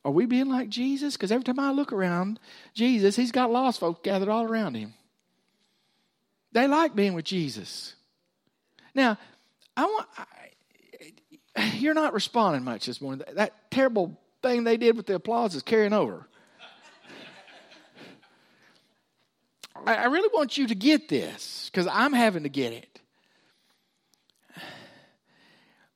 are 0.06 0.12
we 0.12 0.28
being 0.28 0.50
like 0.50 0.70
Jesus? 0.70 1.18
Because 1.18 1.32
every 1.32 1.44
time 1.44 1.60
I 1.60 1.72
look 1.72 1.92
around 1.92 2.40
Jesus, 2.76 3.16
he's 3.16 3.32
got 3.32 3.52
lost 3.52 3.80
folk 3.80 4.04
gathered 4.04 4.30
all 4.30 4.44
around 4.44 4.76
him. 4.76 4.94
They 6.52 6.68
like 6.68 6.96
being 6.96 7.16
with 7.16 7.26
Jesus. 7.26 7.96
Now, 8.94 9.18
I 9.76 9.84
want. 9.86 10.08
I, 11.58 11.72
you're 11.78 11.96
not 11.96 12.14
responding 12.14 12.64
much 12.64 12.86
this 12.86 13.02
morning. 13.02 13.26
That 13.34 13.72
terrible 13.72 14.18
thing 14.44 14.64
they 14.64 14.78
did 14.78 14.96
with 14.96 15.08
the 15.08 15.16
applause 15.16 15.56
is 15.56 15.64
carrying 15.64 15.92
over. 15.92 16.28
I 19.88 20.06
really 20.06 20.30
want 20.34 20.58
you 20.58 20.68
to 20.68 20.76
get 20.76 21.10
this 21.10 21.70
because 21.70 21.88
I'm 21.88 22.14
having 22.14 22.44
to 22.44 22.50
get 22.50 22.74
it. 22.74 23.02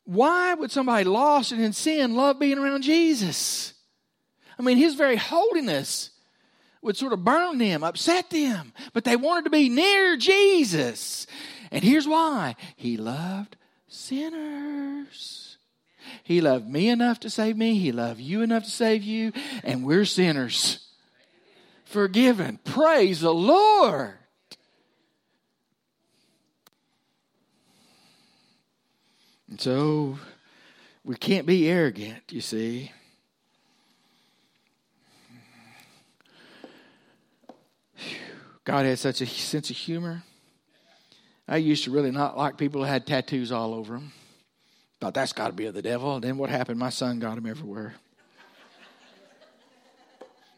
Why 0.04 0.54
would 0.54 0.72
somebody 0.72 1.06
lost 1.06 1.52
and 1.52 1.62
in 1.62 1.74
sin 1.74 2.16
love 2.16 2.40
being 2.40 2.58
around 2.58 2.82
Jesus? 2.82 3.74
I 4.60 4.62
mean, 4.62 4.78
his 4.78 4.96
very 4.96 5.16
holiness 5.16 6.12
would 6.82 6.98
sort 6.98 7.14
of 7.14 7.24
burn 7.24 7.58
them, 7.58 7.84
upset 7.84 8.30
them, 8.30 8.74
but 8.94 9.06
they 9.06 9.16
wanted 9.16 9.46
to 9.46 9.50
be 9.50 9.70
near 9.70 10.18
Jesus. 10.18 11.26
And 11.72 11.84
here's 11.84 12.08
why 12.08 12.56
He 12.76 12.98
loved 12.98 13.56
sinners. 13.88 15.58
He 16.24 16.42
loved 16.42 16.68
me 16.68 16.90
enough 16.90 17.20
to 17.22 17.30
save 17.30 17.56
me, 17.58 17.80
He 17.80 17.92
loved 17.92 18.20
you 18.20 18.42
enough 18.42 18.66
to 18.66 18.70
save 18.70 19.04
you, 19.04 19.32
and 19.64 19.86
we're 19.86 20.06
sinners. 20.06 20.86
Forgiven. 21.86 22.60
Praise 22.64 23.22
the 23.22 23.34
Lord. 23.34 24.14
And 29.50 29.60
so 29.60 30.20
we 31.04 31.16
can't 31.16 31.48
be 31.48 31.68
arrogant, 31.68 32.22
you 32.30 32.42
see. 32.42 32.92
God 38.70 38.86
had 38.86 39.00
such 39.00 39.22
a 39.22 39.26
sense 39.26 39.72
of 39.72 39.76
humor. 39.76 40.22
I 41.48 41.58
used 41.58 41.86
to 41.86 41.92
really 41.92 42.12
not 42.12 42.38
like 42.38 42.56
people 42.56 42.82
who 42.82 42.88
had 42.88 43.08
tattoos 43.08 43.52
all 43.52 43.74
over 43.74 43.96
them. 43.96 44.12
Thought 45.02 45.16
that's 45.16 45.34
got 45.34 45.48
to 45.48 45.54
be 45.54 45.66
of 45.66 45.74
the 45.74 45.82
devil. 45.82 46.14
And 46.14 46.24
then 46.24 46.38
what 46.38 46.52
happened? 46.52 46.78
My 46.78 46.92
son 46.92 47.18
got 47.18 47.34
them 47.34 47.48
everywhere. 47.48 47.96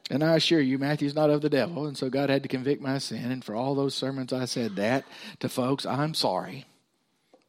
And 0.10 0.26
I 0.26 0.36
assure 0.36 0.60
you, 0.60 0.78
Matthew's 0.78 1.16
not 1.16 1.30
of 1.30 1.42
the 1.42 1.50
devil. 1.50 1.88
And 1.88 1.98
so 1.98 2.10
God 2.10 2.30
had 2.30 2.44
to 2.44 2.50
convict 2.50 2.82
my 2.82 2.98
sin. 2.98 3.32
And 3.32 3.46
for 3.46 3.56
all 3.56 3.76
those 3.76 3.96
sermons 3.96 4.34
I 4.34 4.44
said 4.44 4.76
that 4.76 5.06
to 5.40 5.48
folks, 5.48 5.86
I'm 5.86 6.14
sorry. 6.14 6.66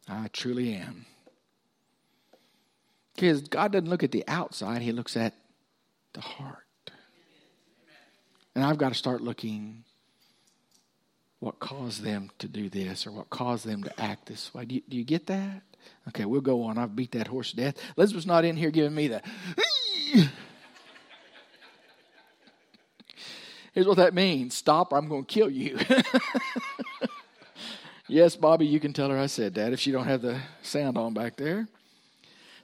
I 0.07 0.29
truly 0.31 0.75
am. 0.75 1.05
Because 3.15 3.41
God 3.41 3.73
doesn't 3.73 3.89
look 3.89 4.03
at 4.03 4.13
the 4.13 4.23
outside, 4.29 4.81
He 4.81 4.93
looks 4.93 5.17
at 5.17 5.33
the 6.13 6.21
heart. 6.21 6.63
And 8.55 8.63
I've 8.63 8.77
got 8.77 8.93
to 8.93 8.95
start 8.95 9.19
looking 9.19 9.83
what 11.43 11.59
caused 11.59 12.03
them 12.03 12.31
to 12.39 12.47
do 12.47 12.69
this 12.69 13.05
or 13.05 13.11
what 13.11 13.29
caused 13.29 13.65
them 13.65 13.83
to 13.83 13.99
act 14.01 14.27
this 14.27 14.53
way. 14.53 14.63
Do 14.63 14.75
you, 14.75 14.81
do 14.87 14.95
you 14.95 15.03
get 15.03 15.27
that? 15.27 15.61
Okay, 16.07 16.23
we'll 16.23 16.39
go 16.39 16.63
on. 16.63 16.77
I've 16.77 16.95
beat 16.95 17.11
that 17.11 17.27
horse 17.27 17.49
to 17.51 17.57
death. 17.57 17.75
Elizabeth's 17.97 18.25
not 18.25 18.45
in 18.45 18.55
here 18.55 18.71
giving 18.71 18.95
me 18.95 19.09
the. 19.09 19.21
Here's 23.73 23.85
what 23.85 23.97
that 23.97 24.13
means 24.13 24.55
stop, 24.55 24.93
or 24.93 24.97
I'm 24.97 25.09
going 25.09 25.25
to 25.25 25.33
kill 25.33 25.49
you. 25.49 25.77
yes, 28.07 28.37
Bobby, 28.37 28.65
you 28.65 28.79
can 28.79 28.93
tell 28.93 29.09
her 29.09 29.19
I 29.19 29.25
said 29.25 29.55
that 29.55 29.73
if 29.73 29.81
she 29.81 29.91
don't 29.91 30.05
have 30.05 30.21
the 30.21 30.39
sound 30.61 30.97
on 30.97 31.13
back 31.13 31.35
there. 31.35 31.67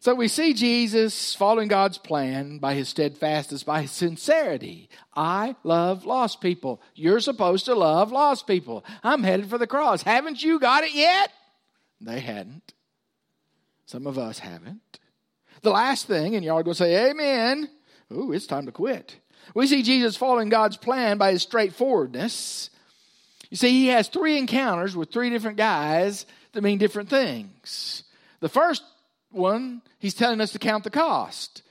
So 0.02 0.16
we 0.16 0.30
see 0.30 0.54
Jesus 0.54 1.36
following 1.36 1.68
God's 1.68 1.98
plan 1.98 2.58
by 2.60 2.74
his 2.74 2.88
steadfastness, 2.88 3.64
by 3.64 3.82
his 3.82 3.92
sincerity. 3.92 4.90
I 5.14 5.58
love 5.64 6.06
lost 6.06 6.40
people. 6.40 6.82
You're 6.96 7.20
supposed 7.20 7.66
to 7.66 7.76
love 7.76 8.10
lost 8.10 8.48
people. 8.48 8.86
I'm 9.04 9.24
headed 9.24 9.50
for 9.50 9.58
the 9.58 9.68
cross. 9.68 10.02
Haven't 10.02 10.42
you 10.42 10.58
got 10.58 10.86
it 10.86 10.94
yet? 10.94 11.34
They 12.00 12.22
hadn't. 12.22 12.74
Some 13.88 14.08
of 14.08 14.18
us 14.18 14.40
haven't. 14.40 15.00
The 15.64 15.72
last 15.72 16.08
thing, 16.08 16.36
and 16.36 16.46
y'all 16.46 16.60
are 16.60 16.64
going 16.64 16.76
to 16.76 16.78
say, 16.78 17.10
Amen. 17.10 17.68
Ooh, 18.14 18.32
it's 18.32 18.48
time 18.48 18.68
to 18.68 18.72
quit. 18.72 19.18
We 19.54 19.68
see 19.68 19.84
Jesus 19.84 20.16
following 20.16 20.48
God's 20.48 20.78
plan 20.78 21.18
by 21.18 21.34
his 21.34 21.42
straightforwardness. 21.42 22.70
You 23.50 23.58
see, 23.58 23.72
he 23.72 23.88
has 23.88 24.08
three 24.08 24.38
encounters 24.38 24.96
with 24.96 25.12
three 25.12 25.30
different 25.30 25.58
guys 25.58 26.26
that 26.54 26.62
mean 26.62 26.78
different 26.78 27.10
things. 27.10 28.04
The 28.40 28.50
first 28.50 28.84
one, 29.32 29.82
he's 30.00 30.14
telling 30.14 30.42
us 30.42 30.52
to 30.52 30.60
count 30.60 30.84
the 30.84 30.90
cost. 30.90 31.64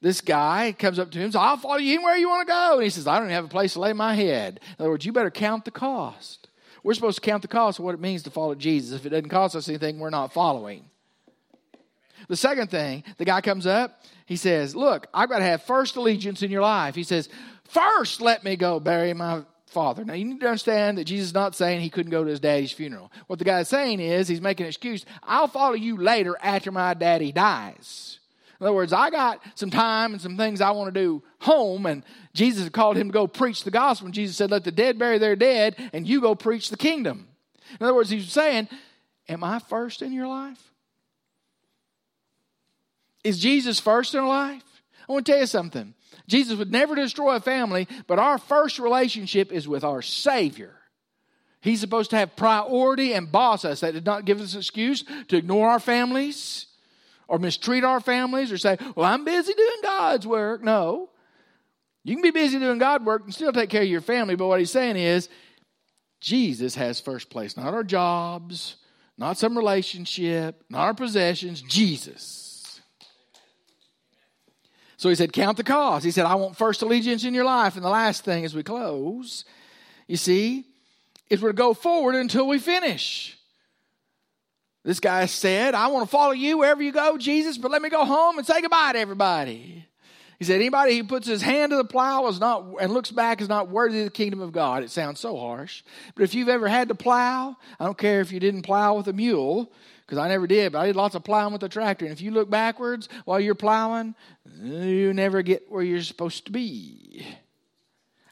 This 0.00 0.20
guy 0.20 0.74
comes 0.78 0.98
up 0.98 1.10
to 1.10 1.18
him 1.18 1.24
and 1.24 1.32
says, 1.32 1.40
I'll 1.40 1.56
follow 1.56 1.76
you 1.76 1.94
anywhere 1.94 2.16
you 2.16 2.28
want 2.28 2.46
to 2.46 2.52
go. 2.52 2.74
And 2.74 2.82
he 2.84 2.90
says, 2.90 3.06
I 3.06 3.16
don't 3.16 3.26
even 3.26 3.34
have 3.34 3.44
a 3.44 3.48
place 3.48 3.72
to 3.72 3.80
lay 3.80 3.92
my 3.92 4.14
head. 4.14 4.60
In 4.78 4.82
other 4.82 4.90
words, 4.90 5.04
you 5.06 5.12
better 5.12 5.30
count 5.30 5.64
the 5.64 5.70
cost. 5.70 6.48
We're 6.82 6.94
supposed 6.94 7.16
to 7.16 7.28
count 7.28 7.42
the 7.42 7.48
cost 7.48 7.78
of 7.78 7.84
what 7.84 7.94
it 7.94 8.00
means 8.00 8.22
to 8.24 8.30
follow 8.30 8.54
Jesus. 8.54 9.00
If 9.00 9.06
it 9.06 9.10
doesn't 9.10 9.30
cost 9.30 9.56
us 9.56 9.68
anything, 9.68 9.98
we're 9.98 10.10
not 10.10 10.32
following. 10.32 10.84
The 12.28 12.36
second 12.36 12.70
thing, 12.70 13.04
the 13.18 13.24
guy 13.24 13.40
comes 13.40 13.66
up, 13.66 14.02
he 14.26 14.36
says, 14.36 14.74
Look, 14.74 15.06
I've 15.14 15.28
got 15.28 15.38
to 15.38 15.44
have 15.44 15.62
first 15.62 15.96
allegiance 15.96 16.42
in 16.42 16.50
your 16.50 16.62
life. 16.62 16.94
He 16.94 17.04
says, 17.04 17.28
First, 17.64 18.20
let 18.20 18.44
me 18.44 18.56
go 18.56 18.78
bury 18.80 19.14
my 19.14 19.42
father. 19.66 20.04
Now, 20.04 20.14
you 20.14 20.24
need 20.24 20.40
to 20.40 20.46
understand 20.46 20.98
that 20.98 21.04
Jesus 21.04 21.28
is 21.28 21.34
not 21.34 21.54
saying 21.54 21.80
he 21.80 21.90
couldn't 21.90 22.10
go 22.10 22.24
to 22.24 22.30
his 22.30 22.40
daddy's 22.40 22.72
funeral. 22.72 23.12
What 23.26 23.38
the 23.38 23.44
guy 23.44 23.60
is 23.60 23.68
saying 23.68 24.00
is, 24.00 24.28
he's 24.28 24.40
making 24.40 24.64
an 24.64 24.68
excuse. 24.68 25.04
I'll 25.22 25.48
follow 25.48 25.74
you 25.74 25.96
later 25.96 26.36
after 26.40 26.70
my 26.72 26.94
daddy 26.94 27.32
dies. 27.32 28.18
In 28.58 28.66
other 28.66 28.74
words, 28.74 28.92
I 28.92 29.10
got 29.10 29.42
some 29.54 29.70
time 29.70 30.12
and 30.12 30.22
some 30.22 30.36
things 30.36 30.60
I 30.60 30.70
want 30.70 30.94
to 30.94 31.00
do 31.00 31.22
home, 31.40 31.84
and 31.84 32.02
Jesus 32.32 32.68
called 32.70 32.96
him 32.96 33.08
to 33.08 33.12
go 33.12 33.26
preach 33.26 33.64
the 33.64 33.70
gospel. 33.70 34.06
And 34.06 34.14
Jesus 34.14 34.36
said, 34.36 34.50
Let 34.50 34.64
the 34.64 34.72
dead 34.72 34.98
bury 34.98 35.18
their 35.18 35.36
dead, 35.36 35.76
and 35.92 36.08
you 36.08 36.20
go 36.20 36.34
preach 36.34 36.70
the 36.70 36.76
kingdom. 36.76 37.28
In 37.78 37.84
other 37.84 37.94
words, 37.94 38.08
he's 38.08 38.32
saying, 38.32 38.68
Am 39.28 39.44
I 39.44 39.58
first 39.58 40.00
in 40.00 40.12
your 40.12 40.28
life? 40.28 40.72
Is 43.24 43.38
Jesus 43.38 43.80
first 43.80 44.14
in 44.14 44.20
our 44.20 44.28
life? 44.28 44.62
I 45.08 45.12
want 45.12 45.26
to 45.26 45.32
tell 45.32 45.40
you 45.40 45.46
something. 45.46 45.94
Jesus 46.28 46.58
would 46.58 46.72
never 46.72 46.94
destroy 46.94 47.36
a 47.36 47.40
family, 47.40 47.86
but 48.06 48.18
our 48.18 48.38
first 48.38 48.78
relationship 48.78 49.52
is 49.52 49.68
with 49.68 49.84
our 49.84 50.02
Savior. 50.02 50.74
He's 51.60 51.80
supposed 51.80 52.10
to 52.10 52.16
have 52.16 52.36
priority 52.36 53.12
and 53.12 53.30
boss 53.30 53.64
us. 53.64 53.80
That 53.80 53.94
did 53.94 54.06
not 54.06 54.24
give 54.24 54.40
us 54.40 54.52
an 54.52 54.60
excuse 54.60 55.04
to 55.28 55.36
ignore 55.36 55.68
our 55.68 55.80
families 55.80 56.66
or 57.28 57.38
mistreat 57.38 57.84
our 57.84 58.00
families 58.00 58.52
or 58.52 58.58
say, 58.58 58.76
Well, 58.94 59.06
I'm 59.06 59.24
busy 59.24 59.52
doing 59.52 59.80
God's 59.82 60.26
work. 60.26 60.62
No. 60.62 61.10
You 62.04 62.14
can 62.14 62.22
be 62.22 62.30
busy 62.30 62.60
doing 62.60 62.78
God 62.78 63.04
work 63.04 63.24
and 63.24 63.34
still 63.34 63.52
take 63.52 63.68
care 63.68 63.82
of 63.82 63.88
your 63.88 64.00
family, 64.00 64.36
but 64.36 64.46
what 64.46 64.60
he's 64.60 64.70
saying 64.70 64.96
is 64.96 65.28
Jesus 66.20 66.76
has 66.76 67.00
first 67.00 67.30
place, 67.30 67.56
not 67.56 67.74
our 67.74 67.82
jobs, 67.82 68.76
not 69.18 69.38
some 69.38 69.56
relationship, 69.56 70.64
not 70.70 70.82
our 70.82 70.94
possessions, 70.94 71.62
Jesus. 71.62 72.45
So 74.96 75.08
he 75.08 75.14
said, 75.14 75.32
Count 75.32 75.56
the 75.56 75.64
cost. 75.64 76.04
He 76.04 76.10
said, 76.10 76.26
I 76.26 76.34
want 76.36 76.56
first 76.56 76.82
allegiance 76.82 77.24
in 77.24 77.34
your 77.34 77.44
life. 77.44 77.76
And 77.76 77.84
the 77.84 77.90
last 77.90 78.24
thing 78.24 78.44
as 78.44 78.54
we 78.54 78.62
close, 78.62 79.44
you 80.06 80.16
see, 80.16 80.64
is 81.28 81.42
we're 81.42 81.50
to 81.50 81.56
go 81.56 81.74
forward 81.74 82.14
until 82.14 82.48
we 82.48 82.58
finish. 82.58 83.36
This 84.84 85.00
guy 85.00 85.26
said, 85.26 85.74
I 85.74 85.88
want 85.88 86.06
to 86.06 86.10
follow 86.10 86.32
you 86.32 86.58
wherever 86.58 86.80
you 86.80 86.92
go, 86.92 87.18
Jesus, 87.18 87.58
but 87.58 87.72
let 87.72 87.82
me 87.82 87.88
go 87.88 88.04
home 88.04 88.38
and 88.38 88.46
say 88.46 88.60
goodbye 88.60 88.92
to 88.92 88.98
everybody. 88.98 89.84
He 90.38 90.44
said, 90.44 90.56
Anybody 90.56 90.96
who 90.96 91.04
puts 91.04 91.26
his 91.26 91.42
hand 91.42 91.70
to 91.70 91.76
the 91.76 91.84
plow 91.84 92.28
is 92.28 92.38
not 92.38 92.66
and 92.80 92.92
looks 92.92 93.10
back 93.10 93.40
is 93.40 93.48
not 93.48 93.68
worthy 93.68 94.00
of 94.00 94.04
the 94.04 94.10
kingdom 94.10 94.40
of 94.40 94.52
God. 94.52 94.82
It 94.82 94.90
sounds 94.90 95.18
so 95.18 95.36
harsh. 95.36 95.82
But 96.14 96.24
if 96.24 96.34
you've 96.34 96.48
ever 96.48 96.68
had 96.68 96.88
to 96.88 96.94
plow, 96.94 97.56
I 97.80 97.84
don't 97.84 97.98
care 97.98 98.20
if 98.20 98.32
you 98.32 98.38
didn't 98.38 98.62
plow 98.62 98.96
with 98.96 99.08
a 99.08 99.12
mule, 99.12 99.72
because 100.06 100.18
I 100.18 100.28
never 100.28 100.46
did, 100.46 100.72
but 100.72 100.78
I 100.78 100.86
did 100.86 100.96
lots 100.96 101.16
of 101.16 101.24
plowing 101.24 101.52
with 101.52 101.60
the 101.60 101.68
tractor. 101.68 102.04
And 102.04 102.12
if 102.12 102.20
you 102.20 102.30
look 102.30 102.48
backwards 102.48 103.08
while 103.24 103.40
you're 103.40 103.56
plowing, 103.56 104.14
you 104.62 105.12
never 105.12 105.42
get 105.42 105.70
where 105.70 105.82
you're 105.82 106.02
supposed 106.02 106.46
to 106.46 106.52
be. 106.52 107.26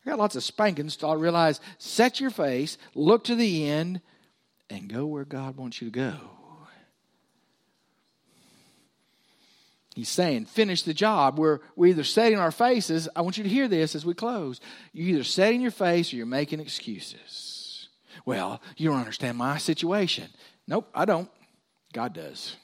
I 0.06 0.10
got 0.10 0.18
lots 0.18 0.36
of 0.36 0.44
spankings 0.44 0.96
so 0.98 1.08
I 1.08 1.14
realize 1.14 1.60
set 1.78 2.20
your 2.20 2.30
face, 2.30 2.78
look 2.94 3.24
to 3.24 3.34
the 3.34 3.68
end, 3.68 4.00
and 4.70 4.88
go 4.88 5.06
where 5.06 5.24
God 5.24 5.56
wants 5.56 5.80
you 5.80 5.90
to 5.90 5.92
go. 5.92 6.14
He's 9.94 10.08
saying, 10.08 10.46
finish 10.46 10.82
the 10.82 10.94
job. 10.94 11.38
We're, 11.38 11.60
we're 11.76 11.90
either 11.90 12.02
setting 12.04 12.38
our 12.38 12.50
faces. 12.50 13.08
I 13.14 13.20
want 13.20 13.38
you 13.38 13.44
to 13.44 13.50
hear 13.50 13.68
this 13.68 13.94
as 13.94 14.04
we 14.04 14.12
close. 14.12 14.60
You're 14.92 15.08
either 15.10 15.24
setting 15.24 15.60
your 15.60 15.70
face 15.70 16.12
or 16.12 16.16
you're 16.16 16.26
making 16.26 16.58
excuses. 16.58 17.88
Well, 18.26 18.60
you 18.76 18.88
don't 18.88 18.98
understand 18.98 19.38
my 19.38 19.58
situation. 19.58 20.30
Nope, 20.66 20.90
I 20.94 21.04
don't. 21.04 21.30
God 21.94 22.12
does. 22.12 22.56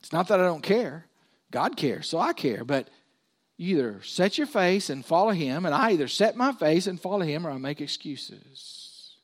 It's 0.00 0.12
not 0.12 0.28
that 0.28 0.40
I 0.40 0.44
don't 0.44 0.62
care. 0.62 1.06
God 1.50 1.76
cares, 1.76 2.08
so 2.08 2.18
I 2.18 2.34
care. 2.34 2.64
But 2.64 2.88
you 3.56 3.78
either 3.78 4.02
set 4.02 4.36
your 4.36 4.48
face 4.48 4.90
and 4.90 5.06
follow 5.06 5.30
Him, 5.30 5.64
and 5.64 5.74
I 5.74 5.92
either 5.92 6.08
set 6.08 6.36
my 6.36 6.52
face 6.52 6.86
and 6.86 7.00
follow 7.00 7.24
Him, 7.24 7.46
or 7.46 7.50
I 7.50 7.56
make 7.56 7.80
excuses. 7.80 9.14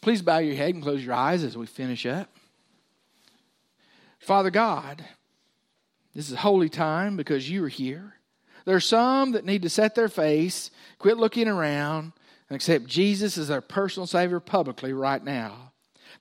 Please 0.00 0.22
bow 0.22 0.38
your 0.38 0.54
head 0.54 0.74
and 0.74 0.82
close 0.82 1.04
your 1.04 1.14
eyes 1.14 1.42
as 1.42 1.56
we 1.56 1.66
finish 1.66 2.06
up. 2.06 2.28
Father 4.20 4.50
God, 4.50 5.02
this 6.14 6.30
is 6.30 6.36
holy 6.36 6.68
time 6.68 7.16
because 7.16 7.48
you 7.50 7.64
are 7.64 7.68
here. 7.68 8.14
There 8.66 8.76
are 8.76 8.80
some 8.80 9.32
that 9.32 9.46
need 9.46 9.62
to 9.62 9.70
set 9.70 9.94
their 9.94 10.08
face, 10.08 10.70
quit 10.98 11.16
looking 11.16 11.48
around, 11.48 12.12
and 12.50 12.56
accept 12.56 12.86
Jesus 12.86 13.38
as 13.38 13.48
their 13.48 13.62
personal 13.62 14.06
Savior 14.06 14.38
publicly 14.38 14.92
right 14.92 15.24
now. 15.24 15.72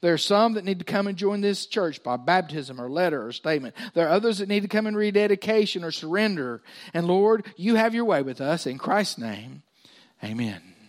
There 0.02 0.14
are 0.14 0.18
some 0.18 0.54
that 0.54 0.66
need 0.66 0.80
to 0.80 0.86
come 0.86 1.08
and 1.08 1.18
join 1.18 1.42
this 1.42 1.66
church 1.66 2.04
by 2.04 2.18
baptism 2.18 2.80
or 2.80 2.90
letter 2.90 3.26
or 3.26 3.32
statement. 3.32 3.76
There 3.94 4.08
are 4.08 4.12
others 4.12 4.38
that 4.38 4.50
need 4.50 4.62
to 4.62 4.68
come 4.68 4.88
and 4.88 4.96
rededication 4.96 5.84
or 5.84 5.92
surrender. 5.92 6.62
And 6.94 7.08
Lord, 7.08 7.46
you 7.56 7.76
have 7.76 7.96
your 7.96 8.06
way 8.06 8.22
with 8.22 8.42
us. 8.42 8.68
In 8.68 8.78
Christ's 8.78 9.18
name, 9.18 9.64
amen. 10.24 10.62